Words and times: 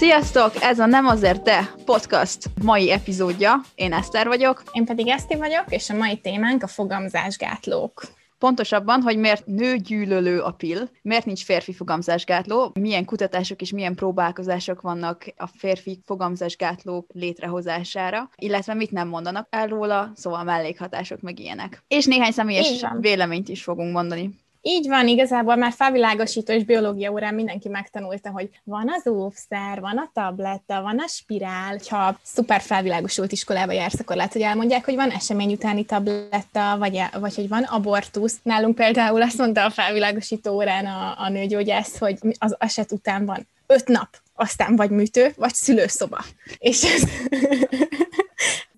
Sziasztok! 0.00 0.52
Ez 0.60 0.78
a 0.78 0.86
Nem 0.86 1.06
azért 1.06 1.42
te 1.42 1.74
podcast 1.84 2.50
mai 2.62 2.90
epizódja. 2.90 3.60
Én 3.74 3.92
Eszter 3.92 4.26
vagyok. 4.26 4.62
Én 4.72 4.84
pedig 4.84 5.08
Eszti 5.08 5.36
vagyok, 5.36 5.64
és 5.68 5.90
a 5.90 5.96
mai 5.96 6.16
témánk 6.16 6.62
a 6.62 6.66
fogamzásgátlók. 6.66 8.02
Pontosabban, 8.38 9.00
hogy 9.00 9.18
miért 9.18 9.46
nőgyűlölő 9.46 10.40
a 10.40 10.50
pill, 10.50 10.88
miért 11.02 11.24
nincs 11.24 11.44
férfi 11.44 11.72
fogamzásgátló, 11.72 12.72
milyen 12.80 13.04
kutatások 13.04 13.60
és 13.60 13.72
milyen 13.72 13.94
próbálkozások 13.94 14.80
vannak 14.80 15.24
a 15.36 15.46
férfi 15.46 16.00
fogamzásgátlók 16.04 17.06
létrehozására, 17.12 18.30
illetve 18.36 18.74
mit 18.74 18.90
nem 18.90 19.08
mondanak 19.08 19.46
el 19.50 19.66
róla, 19.66 20.12
szóval 20.14 20.44
mellékhatások 20.44 21.20
meg 21.20 21.38
ilyenek. 21.38 21.82
És 21.88 22.06
néhány 22.06 22.32
személyes 22.32 22.84
véleményt 23.00 23.48
is 23.48 23.62
fogunk 23.62 23.92
mondani. 23.92 24.30
Így 24.62 24.88
van, 24.88 25.08
igazából 25.08 25.56
már 25.56 25.72
felvilágosító 25.72 26.52
és 26.52 26.64
biológia 26.64 27.10
órán 27.10 27.34
mindenki 27.34 27.68
megtanulta, 27.68 28.30
hogy 28.30 28.48
van 28.64 28.92
az 28.96 29.12
óvszer, 29.12 29.80
van 29.80 29.96
a 29.98 30.10
tabletta, 30.12 30.82
van 30.82 30.98
a 30.98 31.06
spirál. 31.06 31.78
Ha 31.88 32.18
szuper 32.22 32.60
felvilágosult 32.60 33.32
iskolába 33.32 33.72
jársz, 33.72 34.00
akkor 34.00 34.16
lehet, 34.16 34.32
hogy 34.32 34.42
elmondják, 34.42 34.84
hogy 34.84 34.94
van 34.94 35.10
esemény 35.10 35.52
utáni 35.52 35.84
tabletta, 35.84 36.76
vagy, 36.78 37.02
vagy 37.20 37.34
hogy 37.34 37.48
van 37.48 37.62
abortusz. 37.62 38.38
Nálunk 38.42 38.74
például 38.74 39.22
azt 39.22 39.38
mondta 39.38 39.64
a 39.64 39.70
felvilágosító 39.70 40.54
órán 40.54 40.86
a, 40.86 41.14
a 41.18 41.28
nőgyógyász, 41.28 41.98
hogy 41.98 42.18
az 42.38 42.56
eset 42.58 42.92
után 42.92 43.26
van 43.26 43.48
öt 43.66 43.88
nap, 43.88 44.08
aztán 44.34 44.76
vagy 44.76 44.90
műtő, 44.90 45.32
vagy 45.36 45.54
szülőszoba. 45.54 46.24
És 46.58 46.84
ez 46.84 47.02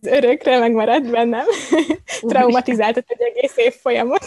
örökre 0.17 0.59
megmaradt 0.59 1.11
bennem. 1.11 1.45
Traumatizáltat 2.21 3.05
egy 3.07 3.21
egész 3.21 3.57
év 3.57 3.75
folyamot. 3.75 4.25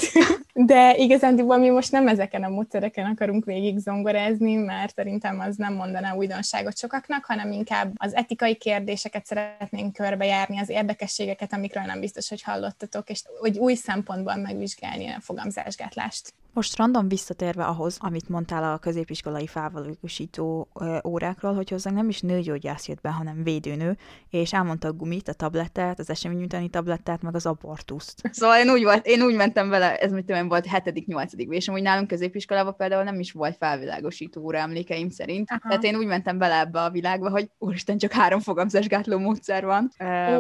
De 0.58 0.95
igazándiból 0.98 1.58
mi 1.58 1.70
most 1.70 1.92
nem 1.92 2.08
ezeken 2.08 2.44
a 2.44 2.50
módszereken 2.50 3.06
akarunk 3.06 3.45
végig 3.45 3.78
zongorázni, 3.78 4.56
mert 4.56 4.95
szerintem 4.95 5.39
az 5.39 5.56
nem 5.56 5.73
mondaná 5.73 6.14
újdonságot 6.14 6.78
sokaknak, 6.78 7.25
hanem 7.25 7.52
inkább 7.52 7.92
az 7.95 8.16
etikai 8.16 8.56
kérdéseket 8.56 9.25
szeretnénk 9.25 9.94
körbejárni, 9.94 10.59
az 10.59 10.70
érdekességeket, 10.70 11.53
amikről 11.53 11.84
nem 11.84 12.00
biztos, 12.00 12.30
hogy 12.30 12.42
hallottatok, 12.42 13.09
és 13.09 13.23
hogy 13.39 13.58
új 13.58 13.73
szempontból 13.73 14.36
megvizsgálni 14.36 15.08
a 15.08 15.22
fogamzásgátlást. 15.22 16.34
Most 16.53 16.78
random 16.78 17.08
visszatérve 17.08 17.64
ahhoz, 17.64 17.97
amit 18.00 18.30
mondtál 18.30 18.73
a 18.73 18.78
középiskolai 18.78 19.47
felvalókosító 19.47 20.67
órákról, 21.08 21.53
hogy 21.53 21.69
hozzánk 21.69 21.95
nem 21.95 22.09
is 22.09 22.22
nőgyógyász 22.22 22.88
jött 22.88 23.02
be, 23.02 23.09
hanem 23.09 23.44
védőnő, 23.44 23.97
és 24.30 24.53
elmondta 24.53 24.88
a 24.88 24.94
gumit, 24.94 25.28
a 25.28 25.34
tablettát, 25.34 26.00
az 26.00 26.09
esemény 26.09 26.44
utáni 26.44 26.69
tablettát, 26.69 27.22
meg 27.22 27.36
az 27.36 27.45
abortuszt. 27.45 28.22
Szóval 28.31 28.59
én 28.59 28.69
úgy, 28.69 28.84
volt, 28.84 29.06
én 29.06 29.22
úgy 29.22 29.36
mentem 29.36 29.69
vele, 29.69 29.97
ez 29.97 30.12
mit 30.12 30.25
tudom, 30.25 30.45
volt 30.48 30.66
7.-8. 30.72 31.52
és 31.52 31.68
amúgy 31.68 31.82
nálunk 31.82 32.08
középiskolában 32.08 32.76
például 32.76 33.04
nem 33.04 33.20
is 33.20 33.32
volt 33.32 33.56
felvilágosító 33.58 34.42
óra 34.42 34.58
emlékeim 34.58 35.10
szerint. 35.10 35.50
Aha. 35.50 35.60
Tehát 35.68 35.84
én 35.84 35.96
úgy 35.96 36.06
mentem 36.06 36.38
bele 36.38 36.60
ebbe 36.60 36.82
a 36.82 36.90
világba, 36.90 37.30
hogy 37.30 37.50
úristen, 37.58 37.98
csak 37.98 38.12
három 38.12 38.40
fogamzásgátló 38.40 39.18
módszer 39.18 39.66
van. 39.66 39.92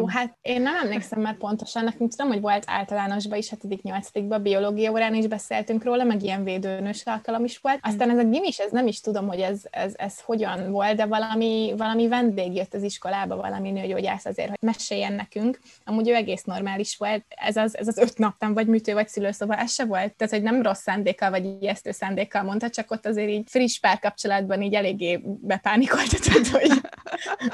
Ó, 0.01 0.07
hát 0.07 0.37
én 0.41 0.61
nem 0.61 0.75
emlékszem 0.75 1.21
már 1.21 1.37
pontosan, 1.37 1.83
nekünk 1.83 2.11
tudom, 2.11 2.31
hogy 2.31 2.41
volt 2.41 2.63
általánosban 2.67 3.37
is, 3.37 3.49
7.-8. 3.49 4.39
biológia 4.41 4.91
órán 4.91 5.15
is 5.15 5.27
beszéltünk 5.27 5.83
róla, 5.83 6.03
meg 6.03 6.23
ilyen 6.23 6.43
védőnös 6.43 7.03
alkalom 7.05 7.43
is 7.43 7.57
volt. 7.57 7.79
Aztán 7.81 8.09
ez 8.09 8.17
a 8.17 8.23
gimis, 8.23 8.57
ez 8.57 8.71
nem 8.71 8.87
is 8.87 9.01
tudom, 9.01 9.27
hogy 9.27 9.39
ez, 9.39 9.61
ez, 9.69 9.93
ez 9.95 10.19
hogyan 10.19 10.71
volt, 10.71 10.95
de 10.95 11.05
valami, 11.05 11.73
valami 11.77 12.07
vendég 12.07 12.55
jött 12.55 12.73
az 12.73 12.83
iskolába, 12.83 13.35
valami 13.35 13.71
nőgyógyász 13.71 14.25
azért, 14.25 14.49
hogy 14.49 14.57
meséljen 14.61 15.13
nekünk. 15.13 15.59
Amúgy 15.83 16.09
ő 16.09 16.13
egész 16.15 16.43
normális 16.43 16.97
volt. 16.97 17.25
Ez 17.29 17.55
az, 17.55 17.77
ez 17.77 17.87
az 17.87 17.97
öt 17.97 18.17
naptam, 18.17 18.53
vagy 18.53 18.67
műtő, 18.67 18.93
vagy 18.93 19.07
szülőszoba, 19.07 19.55
ez 19.55 19.71
se 19.71 19.85
volt. 19.85 19.94
Tehát, 19.95 20.29
hogy 20.29 20.41
nem 20.41 20.61
rossz 20.61 20.81
szándékkal, 20.81 21.29
vagy 21.29 21.45
ijesztő 21.61 21.91
szándékkal 21.91 22.43
mondta, 22.43 22.69
csak 22.69 22.91
ott 22.91 23.05
azért 23.05 23.29
így 23.29 23.49
friss 23.49 23.79
párkapcsolatban 23.79 24.61
így 24.61 24.73
eléggé 24.73 25.19
bepánikoltatott, 25.23 26.47
hogy 26.47 26.71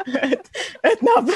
öt, 0.06 0.50
öt 0.82 1.02
nap. 1.02 1.30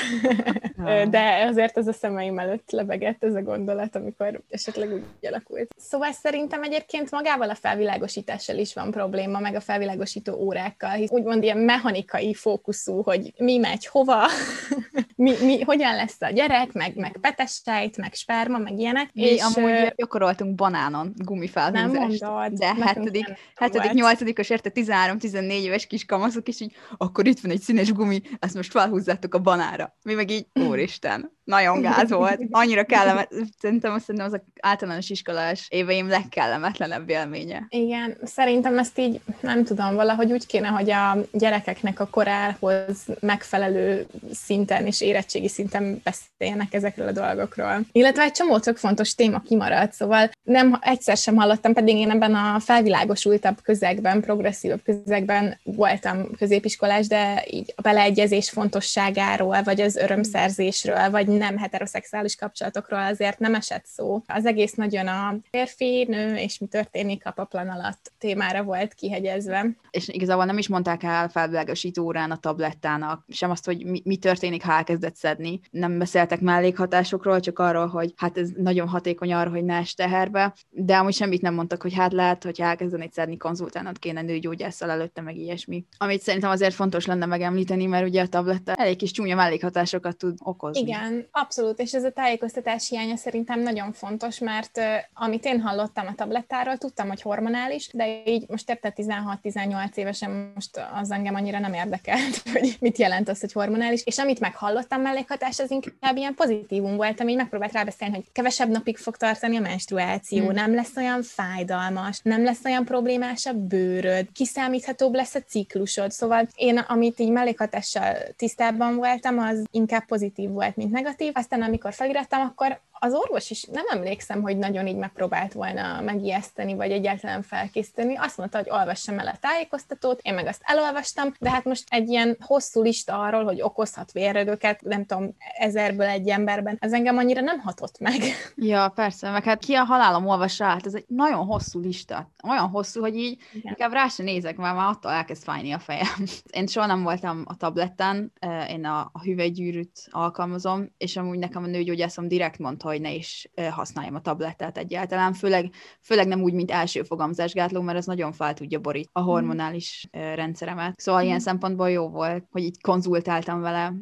De 1.09 1.45
azért 1.49 1.77
ez 1.77 1.87
a 1.87 1.93
szemeim 1.93 2.39
előtt 2.39 2.71
lebegett 2.71 3.23
ez 3.23 3.35
a 3.35 3.41
gondolat, 3.41 3.95
amikor 3.95 4.41
esetleg 4.49 4.93
úgy 4.93 5.03
alakult. 5.21 5.75
Szóval 5.77 6.11
szerintem 6.11 6.63
egyébként 6.63 7.11
magával 7.11 7.49
a 7.49 7.55
felvilágosítással 7.55 8.57
is 8.57 8.73
van 8.73 8.91
probléma, 8.91 9.39
meg 9.39 9.55
a 9.55 9.59
felvilágosító 9.59 10.33
órákkal, 10.33 10.91
hisz 10.91 11.11
úgymond 11.11 11.43
ilyen 11.43 11.57
mechanikai 11.57 12.33
fókuszú, 12.33 13.01
hogy 13.01 13.33
mi 13.37 13.57
megy 13.57 13.85
hova, 13.85 14.25
mi, 15.15 15.33
mi, 15.41 15.61
hogyan 15.61 15.95
lesz 15.95 16.21
a 16.21 16.29
gyerek, 16.29 16.71
meg, 16.71 16.95
meg 16.95 17.17
petesejt, 17.21 17.97
meg 17.97 18.13
sperma, 18.13 18.57
meg 18.57 18.79
ilyenek. 18.79 19.09
Mi 19.13 19.21
és 19.21 19.41
amúgy 19.41 19.93
gyakoroltunk 19.95 20.55
banánon 20.95 21.13
gumifelhúzást. 21.15 22.21
Nem 22.21 22.31
mondod. 22.31 22.59
De 22.59 22.73
hetedik, 22.73 23.25
hetedik 23.55 23.91
nyolcadikos 23.91 24.49
érte 24.49 24.71
13-14 24.73 25.51
éves 25.51 25.87
kis 25.87 26.05
kamaszok, 26.05 26.47
és 26.47 26.61
így 26.61 26.75
akkor 26.97 27.27
itt 27.27 27.39
van 27.39 27.51
egy 27.51 27.61
színes 27.61 27.91
gumi, 27.91 28.21
ezt 28.39 28.55
most 28.55 28.71
felhúzzátok 28.71 29.33
a 29.33 29.39
banára. 29.39 29.95
Mi 30.01 30.13
meg 30.13 30.31
így, 30.31 30.47
úristen, 30.69 31.31
nagyon 31.43 31.81
gáz 31.81 32.09
volt. 32.09 32.41
Annyira 32.49 32.83
kellemet, 32.83 33.33
szerintem 33.59 33.93
azt 33.93 34.05
szerintem 34.05 34.31
az 34.33 34.41
általános 34.61 35.09
iskolás 35.09 35.67
éveim 35.69 36.07
legkellemetlenebb 36.07 37.09
élménye. 37.09 37.65
Igen, 37.69 38.17
szerintem 38.23 38.77
ezt 38.77 38.99
így, 38.99 39.21
nem 39.39 39.63
tudom, 39.63 39.95
valahogy 39.95 40.31
úgy 40.31 40.45
kéne, 40.45 40.67
hogy 40.67 40.91
a 40.91 41.17
gyerekeknek 41.31 41.99
a 41.99 42.07
korához 42.07 43.05
megfelelő 43.19 44.05
szinten 44.31 44.85
és 44.85 45.01
érettségi 45.01 45.47
szinten 45.47 46.01
beszéljenek 46.03 46.73
ezekről 46.73 47.07
a 47.07 47.11
dolgokról. 47.11 47.79
Illetve 47.91 48.23
egy 48.23 48.31
csomó 48.31 48.59
tök 48.59 48.77
fontos 48.77 49.15
téma 49.15 49.39
kimaradt, 49.39 49.93
szóval 49.93 50.29
nem 50.43 50.77
egyszer 50.85 51.17
sem 51.17 51.35
hallottam, 51.35 51.73
pedig 51.73 51.95
én 51.95 52.09
ebben 52.09 52.35
a 52.35 52.59
felvilágosultabb 52.59 53.61
közegben, 53.61 54.21
progresszívabb 54.21 54.81
közegben 54.83 55.59
voltam 55.63 56.31
középiskolás, 56.37 57.07
de 57.07 57.43
így 57.49 57.73
a 57.75 57.81
beleegyezés 57.81 58.49
fontosságáról, 58.49 59.63
vagy 59.63 59.81
az 59.81 59.95
örömszerzésről, 59.95 61.09
vagy 61.09 61.27
nem 61.27 61.57
heteroszexuális 61.57 62.35
kapcsolatokról 62.35 62.99
azért 62.99 63.39
nem 63.39 63.55
esett 63.55 63.85
szó. 63.85 64.21
Az 64.27 64.45
egész 64.45 64.73
nagyon 64.73 65.07
a 65.07 65.35
férfi, 65.49 66.05
nő 66.09 66.35
és 66.35 66.59
mi 66.59 66.67
történik 66.67 67.25
a 67.25 67.31
paplan 67.31 67.67
alatt 67.67 68.11
témára 68.19 68.63
volt 68.63 68.93
kihegyezve. 68.93 69.65
És 69.91 70.07
igazából 70.07 70.45
nem 70.45 70.57
is 70.57 70.67
mondták 70.67 71.03
el 71.03 71.29
felvilágosító 71.29 72.03
órán 72.03 72.31
a 72.31 72.37
tablettának, 72.37 73.25
sem 73.29 73.51
azt, 73.51 73.65
hogy 73.65 73.85
mi, 73.85 74.01
mi 74.05 74.15
történik, 74.15 74.63
ha 74.63 74.71
elkezdett 74.71 75.15
szedni. 75.15 75.59
Nem 75.71 75.97
beszéltek 75.97 76.41
mellékhatásokról, 76.41 77.39
csak 77.39 77.59
arról, 77.59 77.87
hogy 77.87 78.13
hát 78.15 78.37
ez 78.37 78.49
nagyon 78.57 78.87
hatékony 78.87 79.33
arra, 79.33 79.49
hogy 79.49 79.63
ne 79.63 79.83
teherbe, 79.95 80.53
de 80.77 80.97
amúgy 80.97 81.13
semmit 81.13 81.41
nem 81.41 81.53
mondtak, 81.53 81.81
hogy 81.81 81.93
hát 81.93 82.13
lehet, 82.13 82.43
hogy 82.43 82.61
elkezdenéd 82.61 83.13
szedni, 83.13 83.37
konzultálnod 83.37 83.99
kéne 83.99 84.21
nőgyógyásszal 84.21 84.89
előtte, 84.89 85.21
meg 85.21 85.37
ilyesmi. 85.37 85.85
Amit 85.97 86.21
szerintem 86.21 86.49
azért 86.49 86.73
fontos 86.73 87.05
lenne 87.05 87.25
megemlíteni, 87.25 87.85
mert 87.85 88.07
ugye 88.07 88.21
a 88.21 88.27
tabletta 88.27 88.73
elég 88.73 88.95
kis 88.97 89.11
csúnya 89.11 89.35
mellékhatásokat 89.35 90.17
tud 90.17 90.37
okozni. 90.43 90.79
Igen, 90.79 91.27
abszolút, 91.31 91.79
és 91.79 91.93
ez 91.93 92.03
a 92.03 92.11
tájékoztatás 92.11 92.89
hiánya 92.89 93.15
szerintem 93.15 93.59
nagyon 93.59 93.91
fontos, 93.91 94.39
mert 94.39 94.77
uh, 94.77 94.85
amit 95.13 95.45
én 95.45 95.61
hallottam 95.61 96.07
a 96.07 96.15
tablettáról, 96.15 96.77
tudtam, 96.77 97.07
hogy 97.07 97.21
hormonális, 97.21 97.89
de 97.93 98.23
így 98.25 98.45
most 98.47 98.69
érte 98.69 98.93
16-18 98.95 99.95
évesen 99.95 100.51
most 100.53 100.81
az 100.93 101.11
engem 101.11 101.35
annyira 101.35 101.59
nem 101.59 101.73
érdekelt, 101.73 102.41
hogy 102.53 102.75
mit 102.79 102.97
jelent 102.97 103.29
az, 103.29 103.39
hogy 103.39 103.51
hormonális, 103.51 104.01
és 104.05 104.17
amit 104.17 104.39
meghallottam 104.39 105.01
mellékhatás, 105.01 105.59
az 105.59 105.71
inkább 105.71 106.15
ilyen 106.15 106.35
pozitívum 106.35 106.95
volt, 106.95 107.19
ami 107.19 107.33
megpróbált 107.33 107.71
rábeszélni, 107.71 108.15
hogy 108.15 108.31
kevesebb 108.31 108.69
napig 108.69 108.97
fog 108.97 109.17
tartani 109.17 109.57
a 109.57 109.61
menstruáció, 109.61 110.45
hmm. 110.45 110.53
Nem 110.65 110.75
lesz 110.75 110.95
olyan 110.95 111.23
fájdalmas, 111.23 112.19
nem 112.23 112.43
lesz 112.43 112.65
olyan 112.65 112.85
problémás 112.85 113.45
a 113.45 113.53
bőröd, 113.53 114.27
kiszámíthatóbb 114.31 115.13
lesz 115.13 115.35
a 115.35 115.41
ciklusod, 115.41 116.11
szóval 116.11 116.47
én, 116.55 116.77
amit 116.77 117.19
így 117.19 117.31
mellékhatással 117.31 118.15
tisztában 118.35 118.95
voltam, 118.95 119.39
az 119.39 119.63
inkább 119.71 120.05
pozitív 120.05 120.49
volt, 120.49 120.75
mint 120.75 120.91
negatív, 120.91 121.31
aztán 121.35 121.61
amikor 121.61 121.93
felirattam, 121.93 122.41
akkor 122.41 122.79
az 122.99 123.13
orvos 123.13 123.49
is 123.49 123.63
nem 123.63 123.85
emlékszem, 123.89 124.41
hogy 124.41 124.57
nagyon 124.57 124.87
így 124.87 124.95
megpróbált 124.95 125.53
volna 125.53 126.01
megijeszteni, 126.01 126.73
vagy 126.73 126.91
egyáltalán 126.91 127.41
felkészíteni. 127.41 128.15
Azt 128.15 128.37
mondta, 128.37 128.57
hogy 128.57 128.69
olvassam 128.69 129.19
el 129.19 129.27
a 129.27 129.37
tájékoztatót, 129.39 130.19
én 130.23 130.33
meg 130.33 130.47
azt 130.47 130.61
elolvastam, 130.63 131.33
de 131.39 131.49
hát 131.49 131.63
most 131.63 131.83
egy 131.89 132.09
ilyen 132.09 132.37
hosszú 132.39 132.81
lista 132.81 133.19
arról, 133.19 133.43
hogy 133.43 133.61
okozhat 133.61 134.11
vérrögöket, 134.11 134.81
nem 134.81 135.05
tudom, 135.05 135.35
ezerből 135.57 136.07
egy 136.07 136.29
emberben, 136.29 136.77
ez 136.79 136.93
engem 136.93 137.17
annyira 137.17 137.41
nem 137.41 137.59
hatott 137.59 137.99
meg. 137.99 138.21
Ja, 138.55 138.91
persze, 138.95 139.31
meg 139.31 139.43
hát 139.43 139.59
ki 139.59 139.73
a 139.73 139.83
halálom 139.83 140.27
olvassa 140.27 140.65
át, 140.65 140.85
ez 140.85 140.93
egy 140.93 141.05
nagyon 141.07 141.45
hosszú 141.45 141.79
lista. 141.79 142.29
Olyan 142.47 142.69
hosszú, 142.69 143.01
hogy 143.01 143.15
így 143.15 143.39
Igen. 143.53 143.69
inkább 143.69 143.91
rá 143.91 144.07
se 144.07 144.23
nézek, 144.23 144.57
mert 144.57 144.75
már 144.75 144.89
attól 144.89 145.11
elkezd 145.11 145.43
fájni 145.43 145.71
a 145.71 145.79
fejem. 145.79 146.23
Én 146.57 146.67
soha 146.67 146.85
nem 146.85 147.03
voltam 147.03 147.43
a 147.45 147.55
tabletten, 147.55 148.31
én 148.69 148.85
a, 148.85 149.09
a 149.11 149.21
hüvelygyűrűt 149.21 150.07
alkalmazom, 150.09 150.93
és 150.97 151.17
amúgy 151.17 151.39
nekem 151.39 151.63
a 151.63 151.67
nőgyógyászom 151.67 152.27
direkt 152.27 152.59
mondta, 152.59 152.84
hogy 152.89 153.01
ne 153.01 153.13
is 153.13 153.49
használjam 153.71 154.15
a 154.15 154.21
tablettát 154.21 154.77
egyáltalán, 154.77 155.33
főleg, 155.33 155.69
főleg 156.01 156.27
nem 156.27 156.41
úgy, 156.41 156.53
mint 156.53 156.71
első 156.71 157.03
fogamzásgátló, 157.03 157.81
mert 157.81 157.97
ez 157.97 158.05
nagyon 158.05 158.31
fel 158.31 158.53
tudja 158.53 158.79
borít 158.79 159.09
a 159.11 159.19
mhm. 159.19 159.29
hormonális 159.29 160.07
rendszeremet. 160.11 160.99
Szóval 160.99 161.23
ilyen 161.23 161.39
szempontból 161.39 161.89
jó 161.89 162.09
volt, 162.09 162.43
hogy 162.51 162.63
így 162.63 162.81
konzultáltam 162.81 163.61
vele. 163.61 163.93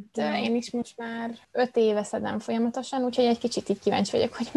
Én 0.44 0.56
is 0.56 0.72
most 0.72 0.98
már 0.98 1.38
öt 1.52 1.78
éve 1.78 2.04
szedem 2.04 2.40
folyamatosan, 2.40 3.04
úgyhogy 3.04 3.26
egy 3.26 3.38
kicsit 3.38 3.70
így 3.70 3.80
kíváncsi 3.80 4.12
vagyok, 4.12 4.36
hogy 4.36 4.52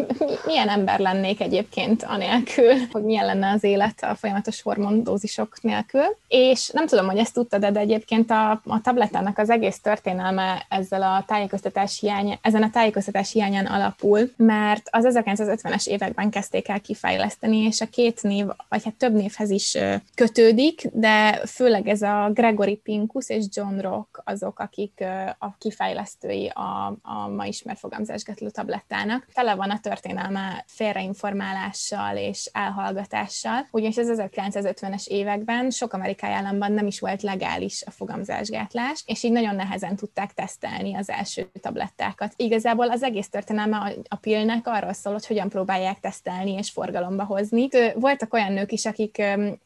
milyen 0.45 0.69
ember 0.69 0.99
lennék 0.99 1.41
egyébként 1.41 2.03
anélkül, 2.03 2.73
hogy 2.91 3.03
milyen 3.03 3.25
lenne 3.25 3.51
az 3.51 3.63
élet 3.63 4.03
a 4.03 4.15
folyamatos 4.15 4.61
hormondózisok 4.61 5.61
nélkül. 5.61 6.17
És 6.27 6.69
nem 6.69 6.87
tudom, 6.87 7.05
hogy 7.07 7.17
ezt 7.17 7.33
tudtad, 7.33 7.65
de 7.65 7.79
egyébként 7.79 8.31
a, 8.31 8.51
a 8.51 8.81
tablettának 8.81 9.37
az 9.37 9.49
egész 9.49 9.79
történelme 9.79 10.65
ezzel 10.69 11.01
a 11.01 11.23
tájékoztatás 11.27 11.99
hiány, 11.99 12.39
ezen 12.41 12.63
a 12.63 12.69
tájékoztatás 12.69 13.31
hiányán 13.31 13.65
alapul, 13.65 14.16
mert 14.35 14.87
az 14.91 15.07
1950-es 15.09 15.87
években 15.87 16.29
kezdték 16.29 16.67
el 16.67 16.81
kifejleszteni, 16.81 17.57
és 17.57 17.81
a 17.81 17.85
két 17.85 18.23
név, 18.23 18.45
vagy 18.69 18.83
hát 18.83 18.93
több 18.93 19.13
névhez 19.13 19.49
is 19.49 19.77
kötődik, 20.15 20.89
de 20.93 21.41
főleg 21.45 21.87
ez 21.87 22.01
a 22.01 22.29
Gregory 22.33 22.75
Pincus 22.75 23.29
és 23.29 23.45
John 23.53 23.79
Rock 23.79 24.21
azok, 24.23 24.59
akik 24.59 25.03
a 25.39 25.55
kifejlesztői 25.57 26.51
a, 26.53 26.97
a 27.01 27.27
ma 27.27 27.45
ismert 27.45 27.79
fogamzásgatló 27.79 28.49
tablettának. 28.49 29.27
Tele 29.33 29.55
van 29.55 29.69
a 29.69 29.79
történelme 29.79 30.63
félreinformálással 30.67 32.17
és 32.17 32.49
elhallgatással, 32.53 33.67
ugyanis 33.71 33.97
az 33.97 34.13
1950-es 34.17 35.07
években 35.07 35.69
sok 35.69 35.93
amerikai 35.93 36.31
államban 36.31 36.71
nem 36.71 36.87
is 36.87 36.99
volt 36.99 37.21
legális 37.21 37.83
a 37.85 37.91
fogamzásgátlás, 37.91 39.03
és 39.05 39.23
így 39.23 39.31
nagyon 39.31 39.55
nehezen 39.55 39.95
tudták 39.95 40.33
tesztelni 40.33 40.95
az 40.95 41.09
első 41.09 41.49
tablettákat. 41.61 42.33
Igazából 42.35 42.89
az 42.89 43.03
egész 43.03 43.29
történelme 43.29 43.93
a 44.09 44.15
pillnek 44.15 44.67
arról 44.67 44.93
szól, 44.93 45.13
hogy 45.13 45.27
hogyan 45.27 45.49
próbálják 45.49 45.99
tesztelni 45.99 46.51
és 46.51 46.69
forgalomba 46.69 47.23
hozni. 47.23 47.67
Voltak 47.95 48.33
olyan 48.33 48.53
nők 48.53 48.71
is, 48.71 48.85
akik 48.85 49.17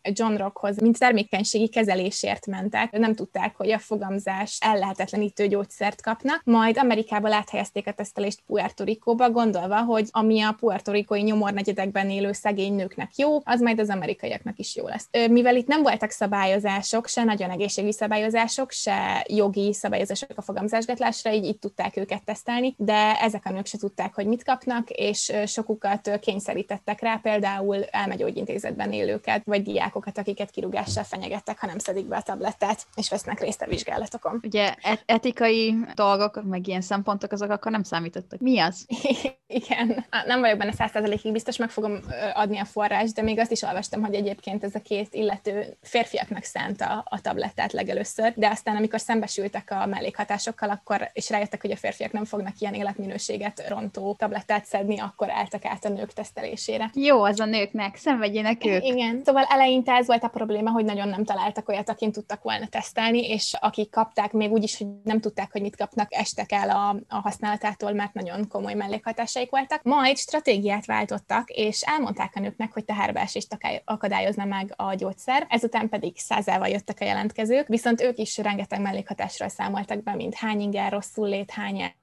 John 0.04 0.36
Rockhoz, 0.36 0.80
mint 0.80 1.00
termékenységi 1.00 1.68
kezelésért 1.68 2.46
mentek, 2.46 2.92
nem 2.92 3.16
tudták, 3.16 3.56
hogy 3.56 3.72
a 3.72 3.80
fogamzás 3.80 4.58
ellehetetlenítő 4.62 5.48
gyógyszert 5.48 6.02
kapnak, 6.02 6.42
majd 6.44 6.78
Amerikába 6.78 7.36
áthelyezték 7.36 7.88
a 7.88 7.92
tesztelést 7.92 8.42
Puerto 8.46 8.84
Ricóba, 8.84 9.30
gondolva, 9.30 9.82
hogy 9.82 10.08
ami 10.12 10.42
a 10.42 10.56
Puerto 10.60 10.92
Ricói 10.92 11.22
nyomornegyedekben 11.22 12.10
élő 12.10 12.32
szegény 12.32 12.76
nőknek 12.76 13.16
jó, 13.16 13.40
az 13.44 13.62
majd 13.62 13.80
az 13.80 13.90
amerikaiaknak 13.90 14.60
is 14.60 14.76
jó 14.76 14.88
lesz. 14.88 15.10
Mivel 15.30 15.56
itt 15.56 15.68
nem 15.68 15.82
voltak 15.82 16.10
szabályozások, 16.12 17.08
se 17.08 17.24
nagyon 17.24 17.50
egészségügyi 17.50 17.94
szabályozások, 17.94 18.72
se 18.72 19.26
jogi 19.30 19.74
szabályozások 19.74 20.30
a 20.36 20.42
fogamzásgátlásra, 20.42 21.32
így 21.32 21.46
itt 21.46 21.60
tudták 21.60 21.98
őket 21.98 22.24
tesztelni, 22.24 22.76
de 22.78 23.20
ezek 23.20 23.46
a 23.46 23.52
nők 23.52 23.66
se 23.66 23.78
tudták, 23.78 24.14
hogy 24.14 24.26
mit 24.32 24.44
kapnak, 24.44 24.90
és 24.90 25.34
sokukat 25.46 26.20
kényszerítettek 26.20 27.02
rá, 27.02 27.16
például 27.16 27.84
elmegyógyintézetben 27.84 28.92
élőket, 28.92 29.42
vagy 29.46 29.64
diákokat, 29.64 30.18
akiket 30.18 30.50
kirúgással 30.50 31.04
fenyegettek, 31.04 31.60
ha 31.60 31.68
nem 31.68 31.78
szedik 31.78 32.06
be 32.06 32.16
a 32.16 32.22
tablettát, 32.22 32.86
és 32.96 33.10
vesznek 33.10 33.40
részt 33.40 33.62
a 33.62 33.66
vizsgálatokon. 33.68 34.40
Ugye 34.44 34.74
et- 34.82 35.04
etikai 35.06 35.76
dolgok, 35.96 36.44
meg 36.44 36.68
ilyen 36.68 36.82
szempontok, 36.82 37.32
azok 37.32 37.50
akkor 37.50 37.72
nem 37.72 37.84
számítottak. 37.84 38.40
Mi 38.40 38.60
az? 38.60 38.86
Igen. 39.48 40.06
Nem 40.26 40.40
vagyok 40.40 40.58
benne 40.58 40.72
százszerzelékig 40.72 41.32
biztos, 41.32 41.58
meg 41.58 41.70
fogom 41.70 42.00
adni 42.34 42.58
a 42.58 42.66
forrás, 42.66 43.12
de 43.12 43.22
még 43.22 43.40
azt 43.40 43.52
is 43.52 43.62
olvastam, 43.62 44.02
hogy 44.02 44.14
egyébként 44.14 44.64
ez 44.64 44.76
a 44.76 44.82
két 44.82 45.14
illető 45.14 45.78
férfiaknak 45.82 46.44
szánta 46.44 47.04
a 47.06 47.22
tablettát 47.22 47.72
legelőször, 47.74 48.34
de 48.36 48.48
aztán 48.48 48.76
amikor 48.76 49.00
szembesültek 49.00 49.72
a 49.72 49.86
mellékhatásokkal, 49.86 50.70
akkor 50.70 51.10
és 51.14 51.30
rájöttek, 51.30 51.62
hogy 51.62 51.72
a 51.72 51.76
férfiak 51.76 52.12
nem 52.12 52.26
fognak 52.26 52.60
ilyen 52.60 52.74
életminőséget 52.74 53.68
rontó 53.68 54.16
tablettát 54.22 54.66
szedni, 54.66 55.00
akkor 55.00 55.30
álltak 55.32 55.66
át 55.66 55.86
a 55.86 55.90
nők 55.90 56.14
tesztelésére. 56.14 56.90
Jó, 56.94 57.24
az 57.24 57.40
a 57.40 57.46
nőknek, 57.46 57.96
szenvedjenek 57.96 58.66
ők. 58.66 58.84
Igen. 58.84 59.22
Szóval 59.26 59.44
eleinte 59.44 59.94
ez 59.94 60.08
volt 60.08 60.24
a 60.24 60.28
probléma, 60.28 60.72
hogy 60.72 60.86
nagyon 60.86 61.08
nem 61.08 61.24
találtak 61.24 61.70
olyat, 61.70 61.90
akin 61.90 62.12
tudtak 62.12 62.44
volna 62.44 62.68
tesztelni, 62.68 63.30
és 63.30 63.54
akik 63.60 63.90
kapták, 63.90 64.32
még 64.32 64.52
úgy 64.52 64.64
is, 64.64 64.78
hogy 64.78 64.88
nem 65.04 65.20
tudták, 65.20 65.52
hogy 65.52 65.62
mit 65.62 65.76
kapnak, 65.76 66.14
estek 66.14 66.52
el 66.52 66.70
a, 66.70 66.90
a 67.08 67.16
használatától, 67.16 67.92
mert 67.92 68.14
nagyon 68.14 68.48
komoly 68.48 68.74
mellékhatásaik 68.74 69.50
voltak. 69.50 69.84
Majd 69.84 70.18
stratégiát 70.18 70.86
váltottak, 70.86 71.50
és 71.50 71.82
elmondták 71.82 72.32
a 72.36 72.40
nőknek, 72.40 72.74
hogy 72.74 72.86
teherbeesést 72.86 73.58
akadályozna 73.86 74.46
meg 74.46 74.74
a 74.76 74.94
gyógyszer, 74.94 75.46
ezután 75.50 75.90
pedig 75.90 76.18
százával 76.18 76.68
jöttek 76.68 76.98
a 77.00 77.06
jelentkezők, 77.06 77.68
viszont 77.68 78.02
ők 78.02 78.18
is 78.18 78.38
rengeteg 78.38 78.82
mellékhatásról 78.82 79.50
számoltak 79.50 80.04
be, 80.04 80.16
mint 80.16 80.36
hány 80.36 80.62
inger, 80.62 80.92
rosszul 80.92 81.28
lét, 81.28 81.52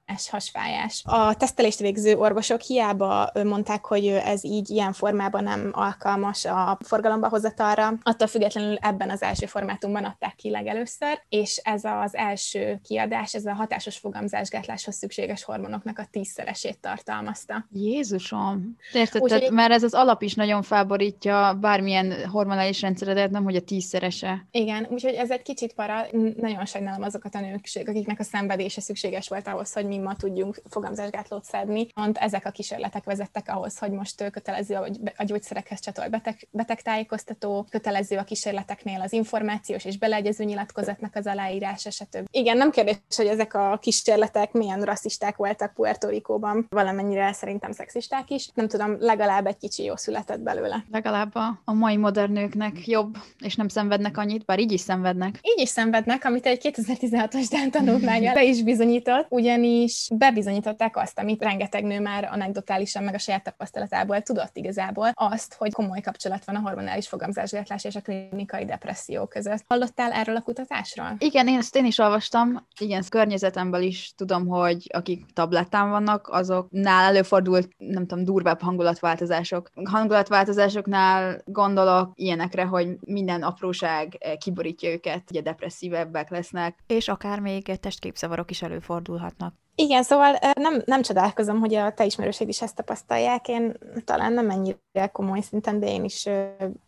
hány 0.09 0.17
hasfájás. 0.29 1.01
A 1.05 1.35
tesztelést 1.35 1.79
végző 1.79 2.15
orvosok 2.15 2.61
hiába 2.61 3.31
mondták, 3.43 3.85
hogy 3.85 4.07
ez 4.07 4.43
így 4.43 4.69
ilyen 4.69 4.93
formában 4.93 5.43
nem 5.43 5.69
alkalmas 5.71 6.45
a 6.45 6.77
forgalomba 6.81 7.29
hozatalra, 7.29 7.93
attól 8.03 8.27
függetlenül 8.27 8.75
ebben 8.75 9.09
az 9.09 9.21
első 9.21 9.45
formátumban 9.45 10.03
adták 10.03 10.35
ki 10.35 10.49
legelőször, 10.49 11.21
és 11.29 11.61
ez 11.63 11.83
az 11.83 12.15
első 12.15 12.79
kiadás, 12.83 13.33
ez 13.33 13.45
a 13.45 13.53
hatásos 13.53 13.97
fogamzásgátláshoz 13.97 14.95
szükséges 14.95 15.43
hormonoknak 15.43 15.99
a 15.99 16.07
tízszeresét 16.11 16.79
tartalmazta. 16.79 17.65
Jézusom! 17.71 18.75
Érted, 18.93 19.21
Úgy, 19.21 19.29
tehát, 19.29 19.71
ez 19.71 19.83
az 19.83 19.93
alap 19.93 20.21
is 20.21 20.33
nagyon 20.33 20.61
felborítja 20.61 21.57
bármilyen 21.61 22.27
hormonális 22.27 22.81
rendszeredet, 22.81 23.31
nem 23.31 23.43
hogy 23.43 23.55
a 23.55 23.61
tízszerese. 23.61 24.47
Igen, 24.51 24.87
úgyhogy 24.89 25.13
ez 25.13 25.31
egy 25.31 25.41
kicsit 25.41 25.73
para, 25.73 26.05
nagyon 26.37 26.65
sajnálom 26.65 27.03
azokat 27.03 27.35
a 27.35 27.39
nők, 27.39 27.69
akiknek 27.85 28.19
a 28.19 28.23
szenvedése 28.23 28.81
szükséges 28.81 29.27
volt 29.27 29.47
ahhoz, 29.47 29.73
hogy 29.73 29.85
mi 29.85 29.98
ma 30.01 30.15
tudjunk 30.15 30.61
fogamzásgátlót 30.69 31.43
szedni. 31.43 31.85
Pont 31.85 32.17
ezek 32.17 32.45
a 32.45 32.49
kísérletek 32.49 33.03
vezettek 33.03 33.47
ahhoz, 33.47 33.77
hogy 33.77 33.91
most 33.91 34.29
kötelező 34.31 34.75
a 35.17 35.23
gyógyszerekhez 35.23 35.79
csatolt 35.79 36.09
beteg, 36.09 36.47
betegtájékoztató, 36.51 37.67
kötelező 37.69 38.17
a 38.17 38.23
kísérleteknél 38.23 39.01
az 39.01 39.13
információs 39.13 39.85
és 39.85 39.97
beleegyező 39.97 40.43
nyilatkozatnak 40.43 41.15
az 41.15 41.27
aláírása, 41.27 41.89
stb. 41.89 42.27
Igen, 42.31 42.57
nem 42.57 42.71
kérdés, 42.71 42.97
hogy 43.15 43.25
ezek 43.25 43.53
a 43.53 43.77
kísérletek 43.81 44.51
milyen 44.51 44.81
rasszisták 44.81 45.35
voltak 45.35 45.73
Puerto 45.73 46.07
Ricóban, 46.07 46.65
valamennyire 46.69 47.33
szerintem 47.33 47.71
szexisták 47.71 48.29
is. 48.29 48.49
Nem 48.53 48.67
tudom, 48.67 48.95
legalább 48.99 49.45
egy 49.47 49.57
kicsi 49.57 49.83
jó 49.83 49.95
született 49.95 50.39
belőle. 50.39 50.85
Legalább 50.91 51.35
a, 51.35 51.61
a 51.65 51.73
mai 51.73 51.97
modern 51.97 52.31
nőknek 52.31 52.87
jobb, 52.87 53.17
és 53.39 53.55
nem 53.55 53.67
szenvednek 53.67 54.17
annyit, 54.17 54.45
bár 54.45 54.59
így 54.59 54.71
is 54.71 54.81
szenvednek. 54.81 55.39
Így 55.41 55.61
is 55.61 55.69
szenvednek, 55.69 56.25
amit 56.25 56.45
egy 56.45 56.73
2016-os 56.73 57.47
Dán 57.49 57.71
tanulmánya 57.71 58.33
be 58.33 58.43
is 58.43 58.63
bizonyított, 58.63 59.25
ugyanis 59.29 59.88
is 59.89 60.07
bebizonyították 60.13 60.97
azt, 60.97 61.19
amit 61.19 61.43
rengeteg 61.43 61.83
nő 61.83 61.99
már 61.99 62.29
anekdotálisan, 62.31 63.03
meg 63.03 63.13
a 63.13 63.17
saját 63.17 63.43
tapasztalatából 63.43 64.21
tudott 64.21 64.57
igazából, 64.57 65.11
azt, 65.13 65.53
hogy 65.53 65.73
komoly 65.73 66.01
kapcsolat 66.01 66.45
van 66.45 66.55
a 66.55 66.59
hormonális 66.59 67.07
fogamzásgátlás 67.07 67.83
és 67.83 67.95
a 67.95 68.01
klinikai 68.01 68.65
depresszió 68.65 69.25
között. 69.25 69.63
Hallottál 69.67 70.11
erről 70.11 70.35
a 70.35 70.41
kutatásról? 70.41 71.15
Igen, 71.17 71.47
én 71.47 71.57
ezt 71.57 71.75
én 71.75 71.85
is 71.85 71.97
olvastam. 71.97 72.67
Igen, 72.79 73.03
környezetemből 73.09 73.81
is 73.81 74.13
tudom, 74.15 74.47
hogy 74.47 74.87
akik 74.93 75.25
tablettán 75.33 75.89
vannak, 75.89 76.27
azoknál 76.27 77.03
előfordult, 77.03 77.69
nem 77.77 78.07
tudom, 78.07 78.23
durvább 78.23 78.61
hangulatváltozások. 78.61 79.69
Hangulatváltozásoknál 79.83 81.41
gondolok 81.45 82.11
ilyenekre, 82.15 82.63
hogy 82.63 82.87
minden 82.99 83.43
apróság 83.43 84.17
eh, 84.19 84.33
kiborítja 84.35 84.91
őket, 84.91 85.23
ugye 85.29 85.41
depresszívebbek 85.41 86.29
lesznek. 86.29 86.77
És 86.87 87.07
akár 87.07 87.39
még 87.39 87.79
testképzavarok 87.79 88.51
is 88.51 88.61
előfordulhatnak. 88.61 89.53
Igen, 89.81 90.03
szóval 90.03 90.37
nem, 90.53 90.81
nem 90.85 91.01
csodálkozom, 91.01 91.59
hogy 91.59 91.73
a 91.73 91.93
te 91.93 92.05
ismerőség 92.05 92.47
is 92.47 92.61
ezt 92.61 92.75
tapasztalják. 92.75 93.47
Én 93.47 93.77
talán 94.05 94.33
nem 94.33 94.49
ennyire 94.49 95.07
komoly 95.11 95.41
szinten, 95.41 95.79
de 95.79 95.87
én 95.87 96.03
is 96.03 96.29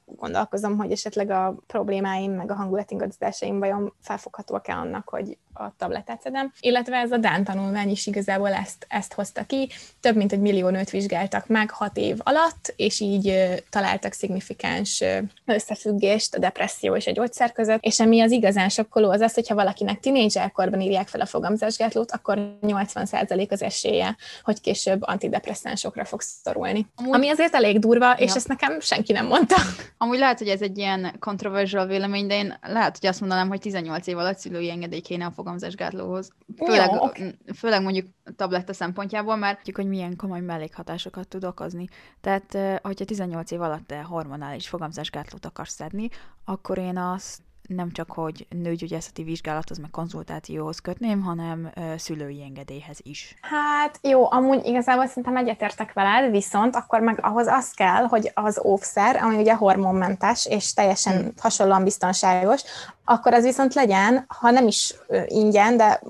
gondolkozom, 0.06 0.78
hogy 0.78 0.92
esetleg 0.92 1.30
a 1.30 1.56
problémáim, 1.68 2.32
meg 2.32 2.52
a 2.52 2.56
hangulatingadozásaim 2.56 3.60
vajon 3.60 3.94
felfoghatóak-e 4.02 4.76
annak, 4.76 5.10
hogy 5.10 5.38
a 5.62 5.74
tabletát 5.78 6.22
szedem. 6.22 6.52
Illetve 6.60 6.98
ez 6.98 7.12
a 7.12 7.18
Dán 7.18 7.44
tanulmány 7.44 7.90
is 7.90 8.08
igazából 8.08 8.54
ezt, 8.54 8.86
ezt 8.90 9.14
hozta 9.14 9.44
ki. 9.44 9.70
Több 10.00 10.16
mint 10.16 10.32
egy 10.32 10.40
millió 10.40 10.70
nőt 10.70 10.90
vizsgáltak 10.90 11.48
meg 11.48 11.70
hat 11.70 11.98
év 11.98 12.18
alatt, 12.24 12.74
és 12.76 13.00
így 13.00 13.54
találtak 13.70 14.14
szignifikáns 14.14 15.04
összefüggést 15.46 16.36
a 16.36 16.40
depresszió 16.40 16.96
és 16.96 17.08
a 17.08 17.12
gyógyszer 17.12 17.52
között. 17.52 17.84
És 17.84 18.00
ami 18.00 18.22
az 18.22 18.32
igazán 18.32 18.70
sokkoló 18.70 19.10
az 19.10 19.22
az, 19.22 19.34
hogyha 19.34 19.56
valakinek 19.56 20.00
tinédzserkorban 20.00 20.82
írják 20.82 21.08
fel 21.08 21.22
a 21.22 21.26
fogamzásgátlót, 21.26 22.12
akkor 22.12 22.58
80% 22.62 23.52
az 23.52 23.62
esélye, 23.62 24.16
hogy 24.44 24.62
később 24.62 25.02
antidepresszánsokra 25.04 26.06
fog 26.06 26.22
szorulni. 26.22 26.88
Amúgy... 26.96 27.16
Ami 27.16 27.30
azért 27.30 27.56
elég 27.56 27.80
durva, 27.80 28.12
és 28.12 28.30
ja. 28.30 28.36
ezt 28.36 28.48
nekem 28.48 28.80
senki 28.80 29.12
nem 29.12 29.26
mondta. 29.26 29.56
Amúgy 29.98 30.20
lehet, 30.20 30.38
hogy 30.38 30.48
ez 30.48 30.62
egy 30.62 30.78
ilyen 30.78 31.16
kontroversial 31.20 31.86
vélemény, 31.86 32.28
de 32.28 32.36
én 32.36 32.60
lehet, 32.62 32.98
hogy 33.00 33.10
azt 33.10 33.20
mondanám, 33.20 33.48
hogy 33.48 33.60
18 33.60 34.08
év 34.08 34.18
alatt 34.18 34.38
szülői 34.38 34.70
engedély 34.70 35.00
kéne 35.00 35.26
a 35.26 35.32
fogamzásgátlóhoz. 35.52 36.32
Főleg, 36.58 36.92
Jó, 36.92 37.04
okay. 37.04 37.36
főleg 37.56 37.82
mondjuk 37.82 38.08
tabletta 38.36 38.74
szempontjából, 38.74 39.36
mert 39.36 39.58
tudjuk, 39.58 39.76
hogy 39.76 39.88
milyen 39.88 40.16
komoly 40.16 40.40
mellékhatásokat 40.40 41.28
tud 41.28 41.44
okozni. 41.44 41.88
Tehát, 42.22 42.58
hogyha 42.82 43.06
18 43.06 43.52
év 43.52 43.62
alatt 43.62 43.88
te 43.88 44.02
hormonális 44.02 44.68
fogamzásgátlót 44.68 45.46
akarsz 45.46 45.74
szedni, 45.74 46.10
akkor 46.46 46.78
én 46.78 46.98
azt 46.98 47.42
nem 47.76 47.92
csak, 47.92 48.12
hogy 48.12 48.48
nőgyógyászati 48.50 49.24
vizsgálathoz, 49.24 49.78
meg 49.78 49.90
konzultációhoz 49.90 50.80
kötném, 50.80 51.22
hanem 51.22 51.72
szülői 51.98 52.44
engedélyhez 52.44 52.98
is. 53.02 53.36
Hát 53.42 54.00
jó, 54.02 54.32
amúgy 54.32 54.66
igazából 54.66 55.08
szerintem 55.08 55.38
egyetértek 55.38 55.94
veled, 55.94 56.32
viszont 56.32 56.76
akkor 56.76 57.00
meg 57.00 57.20
ahhoz 57.22 57.48
az 57.48 57.72
kell, 57.72 58.04
hogy 58.04 58.32
az 58.34 58.62
óvszer, 58.64 59.16
ami 59.16 59.38
ugye 59.38 59.56
hormonmentes 59.56 60.46
és 60.46 60.74
teljesen 60.74 61.18
hmm. 61.18 61.32
hasonlóan 61.38 61.84
biztonságos, 61.84 62.62
akkor 63.06 63.34
az 63.34 63.44
viszont 63.44 63.74
legyen, 63.74 64.26
ha 64.28 64.52
nem 64.52 64.68
is 64.68 64.94
ingyen, 65.28 65.78
de 65.78 66.02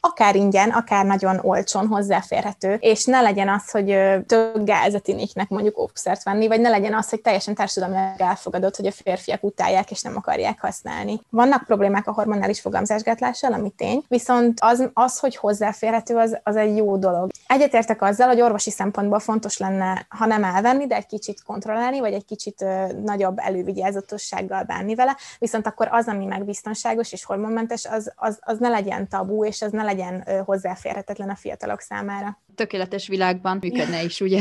akár 0.00 0.36
ingyen, 0.36 0.70
akár 0.70 1.06
nagyon 1.06 1.38
olcsón 1.42 1.86
hozzáférhető, 1.86 2.74
és 2.80 3.04
ne 3.04 3.20
legyen 3.20 3.48
az, 3.48 3.70
hogy 3.70 3.98
több 4.26 4.64
gázetiniknek 4.64 5.48
mondjuk 5.48 5.78
óvszert 5.78 6.22
venni, 6.22 6.48
vagy 6.48 6.60
ne 6.60 6.68
legyen 6.68 6.94
az, 6.94 7.08
hogy 7.08 7.20
teljesen 7.20 7.54
társadalmilag 7.54 8.20
elfogadott, 8.20 8.76
hogy 8.76 8.86
a 8.86 8.92
férfiak 8.92 9.44
utálják 9.44 9.90
és 9.90 10.02
nem 10.02 10.16
akarják 10.16 10.60
használni. 10.60 11.20
Vannak 11.30 11.64
problémák 11.64 12.06
a 12.06 12.12
hormonális 12.12 12.60
fogamzásgátlással, 12.60 13.52
ami 13.52 13.70
tény, 13.70 14.02
viszont 14.08 14.58
az, 14.60 14.90
az 14.92 15.18
hogy 15.18 15.36
hozzáférhető, 15.36 16.16
az, 16.16 16.38
az 16.42 16.56
egy 16.56 16.76
jó 16.76 16.96
dolog. 16.96 17.30
Egyetértek 17.46 18.02
azzal, 18.02 18.28
hogy 18.28 18.40
orvosi 18.40 18.70
szempontból 18.70 19.18
fontos 19.18 19.58
lenne, 19.58 20.06
ha 20.08 20.26
nem 20.26 20.44
elvenni, 20.44 20.86
de 20.86 20.96
egy 20.96 21.06
kicsit 21.06 21.42
kontrollálni, 21.42 22.00
vagy 22.00 22.12
egy 22.12 22.24
kicsit 22.24 22.64
nagyobb 23.04 23.38
elővigyázatossággal 23.38 24.62
bánni 24.62 24.94
vele, 24.94 25.16
viszont 25.38 25.66
akkor 25.66 25.88
az, 25.90 26.06
ami 26.06 26.24
meg 26.24 26.44
biztonságos 26.44 27.12
és 27.12 27.24
hormonmentes, 27.24 27.86
az, 27.86 28.12
az, 28.16 28.38
az 28.40 28.58
ne 28.58 28.68
legyen 28.68 29.08
tabú, 29.08 29.44
és 29.44 29.62
az 29.62 29.72
ne 29.72 29.82
legyen 29.90 30.44
hozzáférhetetlen 30.44 31.28
a 31.28 31.34
fiatalok 31.34 31.80
számára. 31.80 32.38
Tökéletes 32.54 33.08
világban 33.08 33.58
működne 33.60 34.02
is, 34.02 34.20
ugye? 34.20 34.40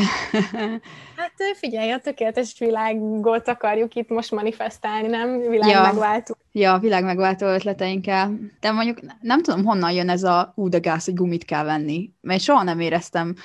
hát 1.20 1.34
figyelj, 1.56 1.92
a 1.92 2.00
tökéletes 2.00 2.56
világot 2.60 3.48
akarjuk 3.48 3.96
itt 3.96 4.10
most 4.10 4.32
manifestálni, 4.32 5.08
nem? 5.08 5.40
Világ 5.40 5.70
ja. 5.70 5.82
megváltó. 5.82 6.36
Ja, 6.52 6.78
világ 6.78 7.04
megváltó 7.04 7.46
ötleteinkkel. 7.46 8.32
De 8.60 8.72
mondjuk 8.72 9.00
nem 9.22 9.42
tudom, 9.42 9.66
honnan 9.66 9.92
jön 9.92 10.10
ez 10.10 10.24
a 10.24 10.52
ú, 10.56 10.70
de 10.70 10.78
gáz, 10.78 11.06
hogy 11.06 11.14
gumit 11.14 11.46
kell 11.46 11.64
venni. 11.64 12.14
Mert 12.22 12.42
soha 12.42 12.64
nem 12.64 12.80
éreztem, 12.80 13.36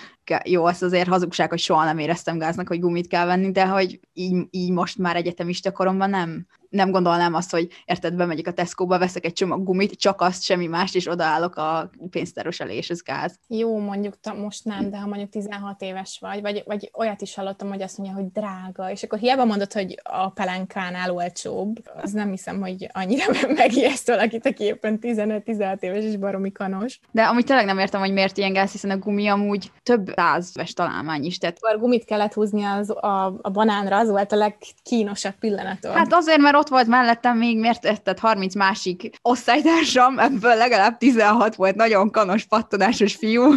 jó, 0.45 0.65
az 0.65 0.83
azért 0.83 1.09
hazugság, 1.09 1.49
hogy 1.49 1.59
soha 1.59 1.85
nem 1.85 1.99
éreztem 1.99 2.39
gáznak, 2.39 2.69
hogy 2.69 2.81
gumit 2.81 3.07
kell 3.07 3.27
venni, 3.27 3.51
de 3.51 3.67
hogy 3.67 4.01
így, 4.13 4.47
így 4.51 4.71
most 4.71 4.99
már 4.99 5.17
egyetemista 5.17 5.73
koromban 5.73 6.11
nem, 6.11 6.47
nem 6.75 6.91
gondolnám 6.91 7.35
azt, 7.35 7.51
hogy 7.51 7.69
érted, 7.85 8.15
bemegyek 8.15 8.47
a 8.47 8.53
Tesco-ba, 8.53 8.99
veszek 8.99 9.25
egy 9.25 9.33
csomag 9.33 9.65
gumit, 9.65 9.93
csak 9.93 10.21
azt, 10.21 10.43
semmi 10.43 10.67
más, 10.67 10.95
és 10.95 11.09
odaállok 11.09 11.57
a 11.57 11.91
pénztáros 12.11 12.61
elé, 12.61 12.77
és 12.77 12.91
ez 12.91 13.03
gáz. 13.03 13.39
Jó, 13.49 13.79
mondjuk 13.79 14.15
most 14.37 14.65
nem, 14.65 14.91
de 14.91 14.99
ha 14.99 15.07
mondjuk 15.07 15.31
16 15.31 15.83
éves 15.83 16.19
vagy, 16.21 16.41
vagy, 16.41 16.63
vagy 16.67 16.91
olyat 16.93 17.23
is 17.23 17.35
hallottam, 17.35 17.69
hogy 17.69 17.83
azt 17.83 17.99
mondja, 17.99 18.17
hogy 18.17 18.33
drága, 18.33 18.91
és 18.91 19.03
akkor 19.03 19.19
hiába 19.19 19.45
mondod, 19.45 19.73
hogy 19.73 20.01
a 20.03 20.31
pelenkánál 20.31 21.11
olcsóbb, 21.11 21.77
az 22.03 22.13
nem 22.13 22.31
hiszem, 22.31 22.61
hogy 22.61 22.89
annyira 22.93 23.25
megijeszt 23.55 24.09
valakit, 24.09 24.47
aki 24.47 24.65
éppen 24.65 24.99
15-16 25.03 25.81
éves 25.81 26.05
és 26.05 26.17
baromi 26.17 26.53
kanos. 26.53 27.01
De 27.11 27.23
amúgy 27.23 27.45
tényleg 27.45 27.67
nem 27.67 27.79
értem, 27.79 28.01
hogy 28.01 28.13
miért 28.13 28.37
ilyen 28.37 28.53
gáz, 28.53 28.73
hiszen 28.73 28.91
a 28.91 28.99
gumi 28.99 29.27
amúgy 29.27 29.71
több 29.83 30.13
százves 30.15 30.73
találmány 30.73 31.25
is. 31.25 31.39
Tehát... 31.39 31.59
A 31.61 31.79
gumit 31.79 32.05
kellett 32.05 32.33
húzni 32.33 32.65
az, 32.65 32.91
a, 32.91 33.39
a 33.43 33.51
banánra, 33.51 33.99
az 33.99 34.11
volt 34.11 34.33
a 34.33 34.37
legkínosabb 34.37 35.35
pillanat. 35.41 35.87
Hát 35.87 36.13
azért, 36.13 36.39
mert 36.39 36.57
ott 36.65 36.71
volt 36.71 36.87
mellettem 36.87 37.37
még, 37.37 37.59
miért 37.59 37.81
tehát 37.81 38.19
30 38.19 38.55
másik 38.55 39.11
osztálytársam, 39.23 40.19
ebből 40.19 40.55
legalább 40.55 40.99
16 40.99 41.55
volt 41.55 41.75
nagyon 41.75 42.11
kanos, 42.11 42.45
pattanásos 42.45 43.15
fiú, 43.15 43.53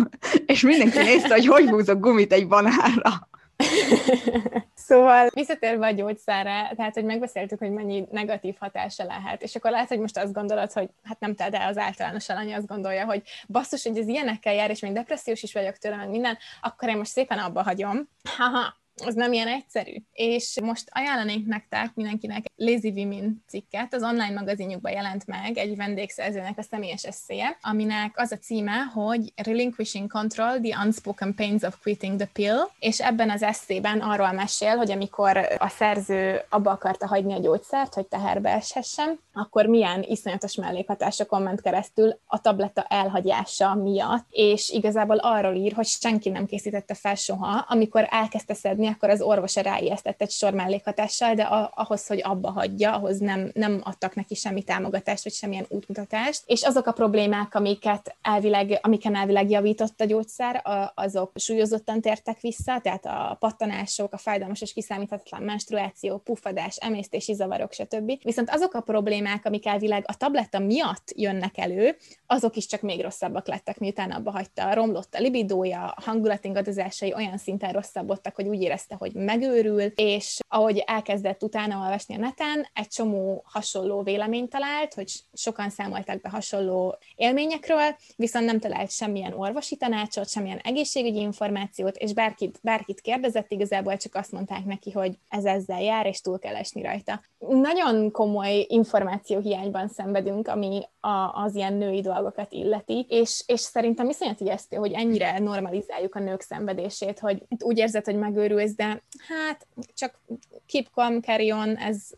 és 0.45 0.61
mindenki 0.61 0.97
nézte, 0.97 1.33
hogy 1.33 1.47
hogy 1.47 1.69
húzok 1.69 1.99
gumit 1.99 2.33
egy 2.33 2.47
banánra. 2.47 3.11
Szóval 4.75 5.27
visszatérve 5.33 5.87
a 5.87 5.91
gyógyszerre, 5.91 6.73
tehát, 6.75 6.93
hogy 6.93 7.03
megbeszéltük, 7.03 7.59
hogy 7.59 7.71
mennyi 7.71 8.07
negatív 8.11 8.55
hatása 8.59 9.03
lehet, 9.03 9.41
és 9.43 9.55
akkor 9.55 9.71
lehet, 9.71 9.87
hogy 9.87 9.99
most 9.99 10.17
azt 10.17 10.33
gondolod, 10.33 10.71
hogy 10.71 10.89
hát 11.03 11.19
nem 11.19 11.35
te, 11.35 11.49
de 11.49 11.65
az 11.65 11.77
általános 11.77 12.29
alany 12.29 12.53
azt 12.53 12.67
gondolja, 12.67 13.05
hogy 13.05 13.21
basszus, 13.47 13.83
hogy 13.83 13.97
ez 13.97 14.07
ilyenekkel 14.07 14.53
jár, 14.53 14.69
és 14.69 14.79
még 14.79 14.93
depressziós 14.93 15.43
is 15.43 15.53
vagyok 15.53 15.77
tőle, 15.77 15.95
meg 15.95 16.09
minden, 16.09 16.37
akkor 16.61 16.89
én 16.89 16.97
most 16.97 17.11
szépen 17.11 17.37
abba 17.37 17.63
hagyom. 17.63 18.09
Haha, 18.37 18.75
az 19.05 19.13
nem 19.13 19.33
ilyen 19.33 19.47
egyszerű. 19.47 19.95
És 20.11 20.59
most 20.61 20.89
ajánlanék 20.91 21.45
nektek 21.45 21.91
mindenkinek 21.95 22.45
Lazy 22.55 22.89
Women 22.89 23.43
cikket, 23.47 23.93
az 23.93 24.03
online 24.03 24.33
magazinjukban 24.33 24.91
jelent 24.91 25.25
meg 25.25 25.57
egy 25.57 25.75
vendégszerzőnek 25.75 26.57
a 26.57 26.61
személyes 26.61 27.03
eszéje, 27.03 27.57
aminek 27.61 28.11
az 28.15 28.31
a 28.31 28.37
címe, 28.37 28.77
hogy 28.93 29.33
Relinquishing 29.35 30.11
Control, 30.11 30.59
The 30.59 30.79
Unspoken 30.85 31.33
Pains 31.35 31.63
of 31.63 31.77
Quitting 31.81 32.17
the 32.17 32.29
Pill, 32.33 32.57
és 32.79 32.99
ebben 32.99 33.29
az 33.29 33.43
eszében 33.43 33.99
arról 33.99 34.31
mesél, 34.31 34.75
hogy 34.75 34.91
amikor 34.91 35.37
a 35.57 35.67
szerző 35.67 36.41
abba 36.49 36.71
akarta 36.71 37.07
hagyni 37.07 37.33
a 37.33 37.39
gyógyszert, 37.39 37.93
hogy 37.93 38.05
teherbe 38.05 38.49
eshessen, 38.49 39.19
akkor 39.33 39.65
milyen 39.65 40.03
iszonyatos 40.03 40.55
mellékhatásokon 40.55 41.41
ment 41.41 41.61
keresztül 41.61 42.19
a 42.25 42.41
tabletta 42.41 42.85
elhagyása 42.89 43.75
miatt, 43.75 44.25
és 44.29 44.69
igazából 44.69 45.17
arról 45.17 45.55
ír, 45.55 45.73
hogy 45.73 45.85
senki 45.85 46.29
nem 46.29 46.45
készítette 46.45 46.93
fel 46.93 47.15
soha, 47.15 47.65
amikor 47.67 48.07
elkezdte 48.09 48.53
szedni 48.53 48.86
akkor 48.87 49.09
az 49.09 49.21
orvosa 49.21 49.61
ráijesztett 49.61 50.21
egy 50.21 50.31
sor 50.31 50.53
mellékhatással, 50.53 51.33
de 51.33 51.43
a, 51.43 51.71
ahhoz, 51.75 52.07
hogy 52.07 52.21
abba 52.23 52.51
hagyja, 52.51 52.93
ahhoz 52.93 53.19
nem, 53.19 53.51
nem 53.53 53.81
adtak 53.83 54.15
neki 54.15 54.35
semmi 54.35 54.63
támogatást, 54.63 55.23
vagy 55.23 55.33
semmilyen 55.33 55.65
útmutatást. 55.69 56.43
És 56.45 56.63
azok 56.63 56.87
a 56.87 56.91
problémák, 56.91 57.55
amiket 57.55 58.15
elvileg, 58.21 58.79
amiken 58.81 59.15
elvileg 59.15 59.49
javított 59.49 60.01
a 60.01 60.05
gyógyszer, 60.05 60.61
azok 60.95 61.31
súlyozottan 61.35 62.01
tértek 62.01 62.39
vissza, 62.39 62.79
tehát 62.81 63.05
a 63.05 63.37
pattanások, 63.39 64.13
a 64.13 64.17
fájdalmas 64.17 64.61
és 64.61 64.73
kiszámíthatatlan 64.73 65.41
menstruáció, 65.41 66.17
puffadás, 66.17 66.75
emésztési 66.75 67.33
zavarok, 67.33 67.73
stb. 67.73 68.11
Viszont 68.23 68.49
azok 68.49 68.73
a 68.73 68.81
problémák, 68.81 69.45
amik 69.45 69.65
elvileg 69.65 70.03
a 70.07 70.17
tabletta 70.17 70.59
miatt 70.59 71.11
jönnek 71.15 71.57
elő, 71.57 71.97
azok 72.25 72.55
is 72.55 72.65
csak 72.65 72.81
még 72.81 73.01
rosszabbak 73.01 73.47
lettek, 73.47 73.79
miután 73.79 74.11
abba 74.11 74.31
hagyta. 74.31 74.73
Romlott 74.73 75.13
a 75.13 75.19
libidója, 75.19 75.93
a 75.95 76.01
hangulatingadozásai 76.01 77.13
olyan 77.13 77.37
szinten 77.37 77.71
rosszabbodtak, 77.71 78.35
hogy 78.35 78.47
úgy 78.47 78.61
érezte, 78.61 78.76
hogy 78.97 79.13
megőrül, 79.13 79.81
és 79.81 80.39
ahogy 80.47 80.83
elkezdett 80.85 81.43
utána 81.43 81.79
olvasni 81.79 82.15
a 82.15 82.19
neten, 82.19 82.67
egy 82.73 82.87
csomó 82.87 83.43
hasonló 83.45 84.01
véleményt 84.01 84.49
talált, 84.49 84.93
hogy 84.93 85.11
sokan 85.33 85.69
számoltak 85.69 86.21
be 86.21 86.29
hasonló 86.29 86.97
élményekről, 87.15 87.95
viszont 88.15 88.45
nem 88.45 88.59
talált 88.59 88.91
semmilyen 88.91 89.33
orvosi 89.33 89.75
tanácsot, 89.75 90.29
semmilyen 90.29 90.61
egészségügyi 90.63 91.19
információt, 91.19 91.95
és 91.95 92.13
bárkit, 92.13 92.59
bárkit 92.61 93.01
kérdezett, 93.01 93.51
igazából 93.51 93.97
csak 93.97 94.15
azt 94.15 94.31
mondták 94.31 94.65
neki, 94.65 94.91
hogy 94.91 95.17
ez 95.29 95.45
ezzel 95.45 95.81
jár, 95.81 96.05
és 96.05 96.21
túl 96.21 96.39
kell 96.39 96.55
esni 96.55 96.81
rajta. 96.81 97.21
Nagyon 97.39 98.11
komoly 98.11 98.65
információhiányban 98.69 99.87
szenvedünk, 99.87 100.47
ami 100.47 100.83
a, 100.99 101.43
az 101.43 101.55
ilyen 101.55 101.73
női 101.73 102.01
dolgokat 102.01 102.51
illeti, 102.51 103.05
és, 103.09 103.43
és 103.45 103.59
szerintem 103.59 104.09
iszonyat 104.09 104.39
ijesztő, 104.39 104.77
hogy 104.77 104.91
ennyire 104.91 105.39
normalizáljuk 105.39 106.15
a 106.15 106.19
nők 106.19 106.41
szenvedését, 106.41 107.19
hogy 107.19 107.43
úgy 107.59 107.77
érzed, 107.77 108.05
hogy 108.05 108.17
megőrülsz, 108.17 108.66
de 108.75 109.03
hát 109.27 109.67
csak 109.93 110.19
keep 110.65 110.87
calm, 110.93 111.21
carry 111.21 111.51
on, 111.51 111.75
ez, 111.75 112.09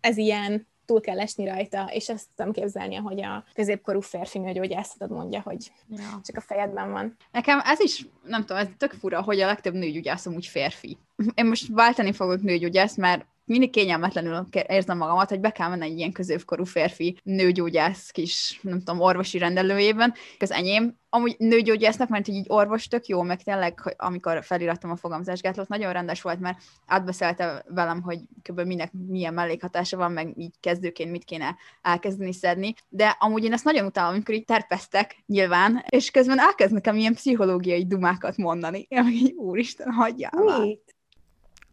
ez 0.00 0.16
ilyen, 0.16 0.66
túl 0.86 1.00
kell 1.00 1.20
esni 1.20 1.44
rajta, 1.44 1.88
és 1.92 2.08
ezt 2.08 2.26
tudom 2.34 2.52
képzelni, 2.52 2.94
hogy 2.94 3.22
a 3.22 3.44
középkorú 3.54 4.00
férfi 4.00 4.38
nőgyógyászatod 4.38 5.10
mondja, 5.10 5.40
hogy 5.40 5.72
ja. 5.88 6.20
csak 6.24 6.36
a 6.36 6.40
fejedben 6.40 6.90
van. 6.92 7.16
Nekem 7.32 7.60
ez 7.64 7.80
is, 7.80 8.06
nem 8.22 8.40
tudom, 8.40 8.56
ez 8.56 8.68
tök 8.76 8.92
fura, 8.92 9.22
hogy 9.22 9.40
a 9.40 9.46
legtöbb 9.46 9.74
nőgyógyászom 9.74 10.34
úgy 10.34 10.46
férfi. 10.46 10.98
Én 11.34 11.46
most 11.46 11.68
váltani 11.68 12.12
fogok 12.12 12.42
nőgyógyász, 12.42 12.96
mert 12.96 13.26
mindig 13.46 13.70
kényelmetlenül 13.70 14.46
érzem 14.66 14.96
magamat, 14.96 15.28
hogy 15.28 15.40
be 15.40 15.50
kell 15.50 15.68
menni 15.68 15.84
egy 15.84 15.98
ilyen 15.98 16.12
középkorú 16.12 16.64
férfi 16.64 17.18
nőgyógyász 17.22 18.10
kis, 18.10 18.58
nem 18.62 18.78
tudom, 18.78 19.00
orvosi 19.00 19.38
rendelőjében. 19.38 20.14
Az 20.38 20.52
enyém 20.52 20.96
amúgy 21.16 21.34
nőgyógyásznak, 21.38 22.08
mert 22.08 22.28
így 22.28 22.44
orvos 22.48 22.88
tök 22.88 23.06
jó, 23.06 23.22
meg 23.22 23.42
tényleg, 23.42 23.80
hogy 23.80 23.94
amikor 23.96 24.44
felirattam 24.44 24.90
a 24.90 24.96
fogamzásgátlót, 24.96 25.68
nagyon 25.68 25.92
rendes 25.92 26.22
volt, 26.22 26.40
mert 26.40 26.58
átbeszélte 26.86 27.64
velem, 27.68 28.02
hogy 28.02 28.18
kb. 28.42 28.60
minek 28.60 28.92
milyen 29.06 29.34
mellékhatása 29.34 29.96
van, 29.96 30.12
meg 30.12 30.38
így 30.38 30.54
kezdőként 30.60 31.10
mit 31.10 31.24
kéne 31.24 31.56
elkezdeni 31.82 32.32
szedni, 32.32 32.74
de 32.88 33.16
amúgy 33.20 33.44
én 33.44 33.52
ezt 33.52 33.64
nagyon 33.64 33.86
utálom, 33.86 34.14
amikor 34.14 34.34
így 34.34 34.44
terpesztek 34.44 35.16
nyilván, 35.26 35.84
és 35.88 36.10
közben 36.10 36.40
elkezd 36.40 36.72
nekem 36.72 36.96
ilyen 36.96 37.14
pszichológiai 37.14 37.86
dumákat 37.86 38.36
mondani. 38.36 38.86
Én 38.88 39.06
így, 39.08 39.32
úristen, 39.32 39.92
hagyjál 39.92 40.42
már. 40.44 40.66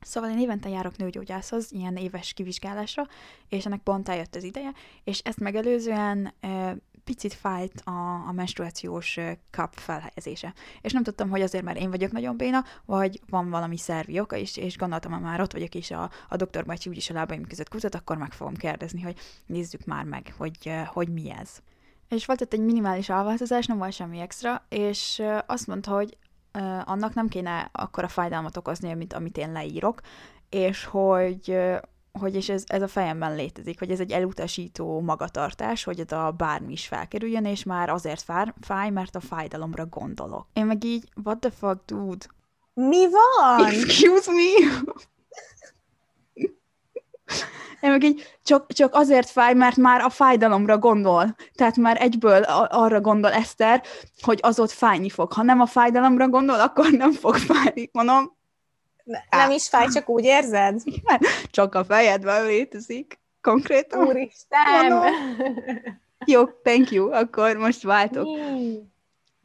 Szóval 0.04 0.30
én 0.30 0.40
évente 0.40 0.70
járok 0.70 0.98
nőgyógyászhoz, 0.98 1.72
ilyen 1.72 1.96
éves 1.96 2.34
kivizsgálásra, 2.34 3.08
és 3.50 3.66
ennek 3.66 3.80
pont 3.80 4.10
eljött 4.10 4.36
az 4.36 4.44
ideje, 4.44 4.72
és 5.04 5.20
ezt 5.20 5.40
megelőzően 5.40 6.34
e, 6.40 6.78
picit 7.04 7.34
fájt 7.34 7.82
a, 7.86 8.28
a 8.28 8.32
menstruációs 8.32 9.20
kap 9.52 9.74
felhelyezése. 9.74 10.54
És 10.82 10.92
nem 10.92 11.04
tudtam, 11.04 11.30
hogy 11.30 11.42
azért, 11.42 11.64
mert 11.64 11.80
én 11.80 11.90
vagyok 11.90 12.12
nagyon 12.12 12.38
béna, 12.38 12.64
vagy 12.86 13.22
van 13.30 13.50
valami 13.50 13.78
szervi 13.78 14.20
oka 14.20 14.36
is, 14.36 14.58
és 14.58 14.78
gondoltam, 14.78 15.12
ha 15.12 15.20
már 15.20 15.42
ott 15.42 15.54
vagyok, 15.54 15.76
és 15.76 15.92
a, 15.92 16.12
a 16.30 16.36
doktor 16.36 16.66
bácsi 16.66 16.90
úgyis 16.90 17.10
a 17.10 17.14
lábaim 17.14 17.48
között 17.48 17.70
kutat, 17.70 17.96
akkor 17.96 18.18
meg 18.18 18.32
fogom 18.32 18.56
kérdezni, 18.56 19.02
hogy 19.02 19.20
nézzük 19.46 19.86
már 19.86 20.04
meg, 20.04 20.34
hogy, 20.38 20.72
hogy 20.86 21.10
mi 21.10 21.32
ez. 21.32 21.50
És 22.10 22.26
volt 22.26 22.42
ott 22.42 22.54
egy 22.54 22.64
minimális 22.64 23.10
alváltozás, 23.10 23.66
nem 23.66 23.78
volt 23.78 23.94
semmi 23.94 24.20
extra, 24.20 24.66
és 24.70 25.22
azt 25.46 25.68
mondta, 25.68 25.92
hogy 25.92 26.18
annak 26.86 27.14
nem 27.14 27.28
kéne 27.28 27.70
akkora 27.72 28.08
fájdalmat 28.08 28.58
okozni, 28.58 28.94
mint 28.94 29.14
amit 29.14 29.38
én 29.38 29.52
leírok, 29.52 30.02
és 30.50 30.86
hogy 30.86 31.58
hogy 32.20 32.36
és 32.36 32.50
ez, 32.50 32.64
ez 32.68 32.82
a 32.82 32.88
fejemben 32.88 33.36
létezik, 33.36 33.80
hogy 33.80 33.92
ez 33.92 34.00
egy 34.00 34.12
elutasító 34.12 35.02
magatartás, 35.02 35.84
hogy 35.84 36.02
oda 36.02 36.32
bármi 36.32 36.72
is 36.72 36.88
felkerüljön, 36.88 37.46
és 37.46 37.64
már 37.64 37.90
azért 37.90 38.22
fár, 38.22 38.54
fáj, 38.62 38.90
mert 38.90 39.16
a 39.16 39.20
fájdalomra 39.20 39.86
gondolok. 39.86 40.48
Én 40.54 40.66
meg 40.66 40.84
így, 40.84 41.10
what 41.24 41.40
the 41.40 41.52
fuck, 41.52 41.86
dude? 41.86 42.26
Mi 42.74 43.06
van? 43.10 43.66
Excuse 43.66 44.32
me? 44.32 44.82
Meg 47.90 48.04
így 48.04 48.38
csak, 48.44 48.74
csak 48.74 48.94
azért 48.94 49.30
fáj, 49.30 49.54
mert 49.54 49.76
már 49.76 50.02
a 50.02 50.10
fájdalomra 50.10 50.78
gondol. 50.78 51.36
Tehát 51.56 51.76
már 51.76 52.02
egyből 52.02 52.42
arra 52.70 53.02
gondol 53.02 53.32
Eszter, 53.32 53.84
hogy 54.22 54.40
az 54.42 54.60
ott 54.60 54.72
fájni 54.72 55.10
fog. 55.10 55.34
Ha 55.34 55.44
nem 55.44 55.60
a 55.60 55.66
fájdalomra 55.66 56.28
gondol, 56.28 56.60
akkor 56.60 56.92
nem 56.92 57.12
fog 57.12 57.36
fájni. 57.36 57.90
Mondom, 57.92 58.38
nem 59.30 59.52
is 59.52 59.68
fáj, 59.68 59.88
csak 59.88 60.10
úgy 60.10 60.24
érzed? 60.24 60.82
Csak 61.52 61.76
a 61.76 61.86
fejedben 61.86 62.46
létezik. 62.46 63.20
Konkrétan. 63.42 64.08
Úristen! 64.08 64.60
Mondom. 64.82 65.14
Jó, 66.26 66.46
thank 66.46 66.92
you, 66.92 67.12
akkor 67.12 67.58
most 67.58 67.84
váltok. 67.84 68.28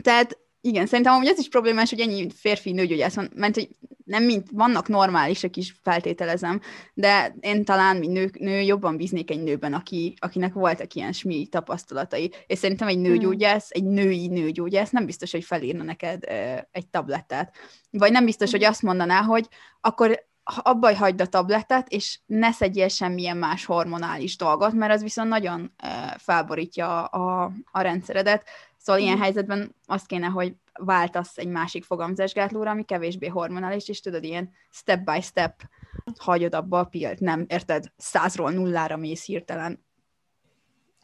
Tehát 0.02 0.38
igen, 0.68 0.86
szerintem 0.86 1.14
amúgy 1.14 1.26
ez 1.26 1.38
is 1.38 1.48
problémás, 1.48 1.90
hogy 1.90 2.00
ennyi 2.00 2.26
férfi 2.34 2.72
nőgyógyász 2.72 3.14
van, 3.14 3.30
mert 3.34 3.54
hogy 3.54 3.68
nem 4.04 4.24
mint, 4.24 4.48
vannak 4.52 4.88
normálisak 4.88 5.56
is, 5.56 5.74
feltételezem, 5.82 6.60
de 6.94 7.34
én 7.40 7.64
talán, 7.64 7.96
mint 7.96 8.12
nő, 8.12 8.30
nő 8.38 8.60
jobban 8.60 8.96
bíznék 8.96 9.30
egy 9.30 9.42
nőben, 9.42 9.74
aki, 9.74 10.14
akinek 10.18 10.52
voltak 10.52 10.94
ilyen 10.94 11.12
smi 11.12 11.46
tapasztalatai, 11.46 12.32
és 12.46 12.58
szerintem 12.58 12.88
egy 12.88 12.98
nőgyógyász, 12.98 13.68
egy 13.70 13.84
női 13.84 14.26
nőgyógyász 14.26 14.90
nem 14.90 15.06
biztos, 15.06 15.30
hogy 15.30 15.44
felírna 15.44 15.82
neked 15.82 16.24
egy 16.70 16.86
tablettát. 16.86 17.56
Vagy 17.90 18.12
nem 18.12 18.24
biztos, 18.24 18.50
hogy 18.50 18.64
azt 18.64 18.82
mondaná, 18.82 19.22
hogy 19.22 19.48
akkor 19.80 20.26
abba 20.56 20.96
hagyd 20.96 21.20
a 21.20 21.26
tablettet, 21.26 21.88
és 21.88 22.18
ne 22.26 22.52
szedjél 22.52 22.88
semmilyen 22.88 23.36
más 23.36 23.64
hormonális 23.64 24.36
dolgot, 24.36 24.72
mert 24.72 24.92
az 24.92 25.02
viszont 25.02 25.28
nagyon 25.28 25.72
felborítja 26.16 27.04
a, 27.04 27.42
a, 27.42 27.52
a 27.72 27.80
rendszeredet. 27.80 28.44
Szóval 28.78 29.02
ilyen 29.02 29.18
helyzetben 29.18 29.74
azt 29.86 30.06
kéne, 30.06 30.26
hogy 30.26 30.54
váltasz 30.72 31.36
egy 31.36 31.48
másik 31.48 31.84
fogamzásgátlóra, 31.84 32.70
ami 32.70 32.84
kevésbé 32.84 33.26
hormonális, 33.26 33.88
és 33.88 34.00
tudod, 34.00 34.24
ilyen 34.24 34.50
step 34.70 35.04
by 35.04 35.20
step 35.20 35.62
hagyod 36.16 36.54
abba 36.54 36.78
a 36.78 36.84
pilt, 36.84 37.20
nem, 37.20 37.44
érted, 37.48 37.84
százról 37.96 38.50
nullára 38.50 38.96
mész 38.96 39.24
hirtelen. 39.24 39.86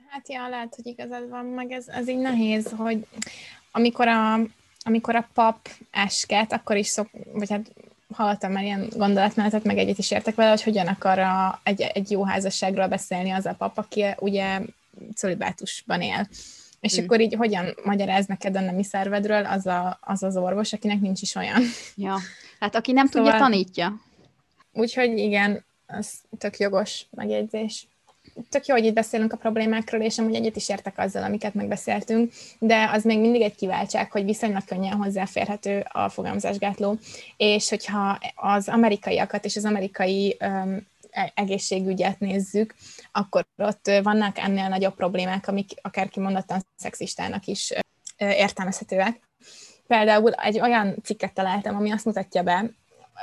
Hát 0.09 0.29
ja, 0.29 0.49
lehet, 0.49 0.75
hogy 0.75 0.87
igazad 0.87 1.29
van, 1.29 1.45
meg 1.45 1.71
ez, 1.71 1.89
ez 1.89 2.09
így 2.09 2.19
nehéz, 2.19 2.71
hogy 2.77 3.07
amikor 3.73 4.09
a, 4.09 4.35
amikor 4.85 5.17
a 5.17 5.29
pap 5.35 5.69
esket, 5.91 6.53
akkor 6.53 6.77
is 6.77 6.87
szok, 6.87 7.09
vagy 7.33 7.51
hát 7.51 7.73
hallottam 8.13 8.53
már 8.53 8.63
ilyen 8.63 8.89
gondolatmenetet, 8.97 9.65
meg 9.65 9.79
egyet 9.79 9.99
is 9.99 10.11
értek 10.11 10.35
vele, 10.35 10.51
hogy 10.51 10.63
hogyan 10.63 10.87
akar 10.87 11.19
a, 11.19 11.61
egy, 11.63 11.81
egy 11.81 12.11
jó 12.11 12.25
házasságról 12.25 12.87
beszélni 12.87 13.31
az 13.31 13.47
a 13.47 13.55
pap, 13.55 13.79
aki 13.79 14.05
ugye 14.19 14.61
szolibátusban 15.15 16.01
él. 16.01 16.29
És 16.85 17.01
mm. 17.01 17.05
akkor 17.05 17.21
így 17.21 17.35
hogyan 17.35 17.75
magyaráz 17.85 18.27
neked 18.27 18.57
a 18.57 18.61
nemi 18.61 18.85
szervedről 18.85 19.45
az, 19.45 19.67
a, 19.67 19.99
az 20.01 20.23
az 20.23 20.37
orvos, 20.37 20.73
akinek 20.73 21.01
nincs 21.01 21.23
is 21.23 21.35
olyan. 21.35 21.63
Ja, 21.97 22.17
hát 22.61 22.75
aki 22.75 22.93
nem 22.93 23.07
szóval, 23.07 23.31
tudja, 23.31 23.47
tanítja. 23.47 24.01
Úgyhogy 24.73 25.19
igen, 25.19 25.65
az 25.87 26.13
tök 26.39 26.59
jogos 26.59 27.07
megjegyzés. 27.11 27.87
Tök 28.49 28.67
jó, 28.67 28.75
hogy 28.75 28.85
itt 28.85 28.95
beszélünk 28.95 29.33
a 29.33 29.37
problémákról, 29.37 30.01
és 30.01 30.19
amúgy 30.19 30.35
egyet 30.35 30.57
is 30.57 30.69
értek 30.69 30.99
azzal, 30.99 31.23
amiket 31.23 31.55
megbeszéltünk, 31.55 32.33
de 32.59 32.91
az 32.93 33.05
még 33.05 33.21
mindig 33.21 33.41
egy 33.41 33.55
kiváltság, 33.55 34.11
hogy 34.11 34.25
viszonylag 34.25 34.65
könnyen 34.65 34.97
hozzáférhető 34.97 35.87
a 35.89 36.09
fogamzásgátló, 36.09 36.99
és 37.37 37.69
hogyha 37.69 38.19
az 38.35 38.69
amerikaiakat 38.69 39.45
és 39.45 39.57
az 39.57 39.65
amerikai 39.65 40.37
um, 40.41 40.87
egészségügyet 41.35 42.19
nézzük, 42.19 42.75
akkor 43.13 43.47
ott 43.57 43.91
vannak 44.03 44.39
ennél 44.39 44.69
nagyobb 44.69 44.95
problémák, 44.95 45.49
amik 45.49 45.71
akár 45.83 46.09
kimondottan 46.09 46.63
szexistának 46.77 47.47
is 47.47 47.73
értelmezhetőek. 48.17 49.21
Például 49.87 50.33
egy 50.33 50.61
olyan 50.61 50.97
cikket 51.03 51.35
találtam, 51.35 51.77
ami 51.77 51.91
azt 51.91 52.05
mutatja 52.05 52.43
be, 52.43 52.71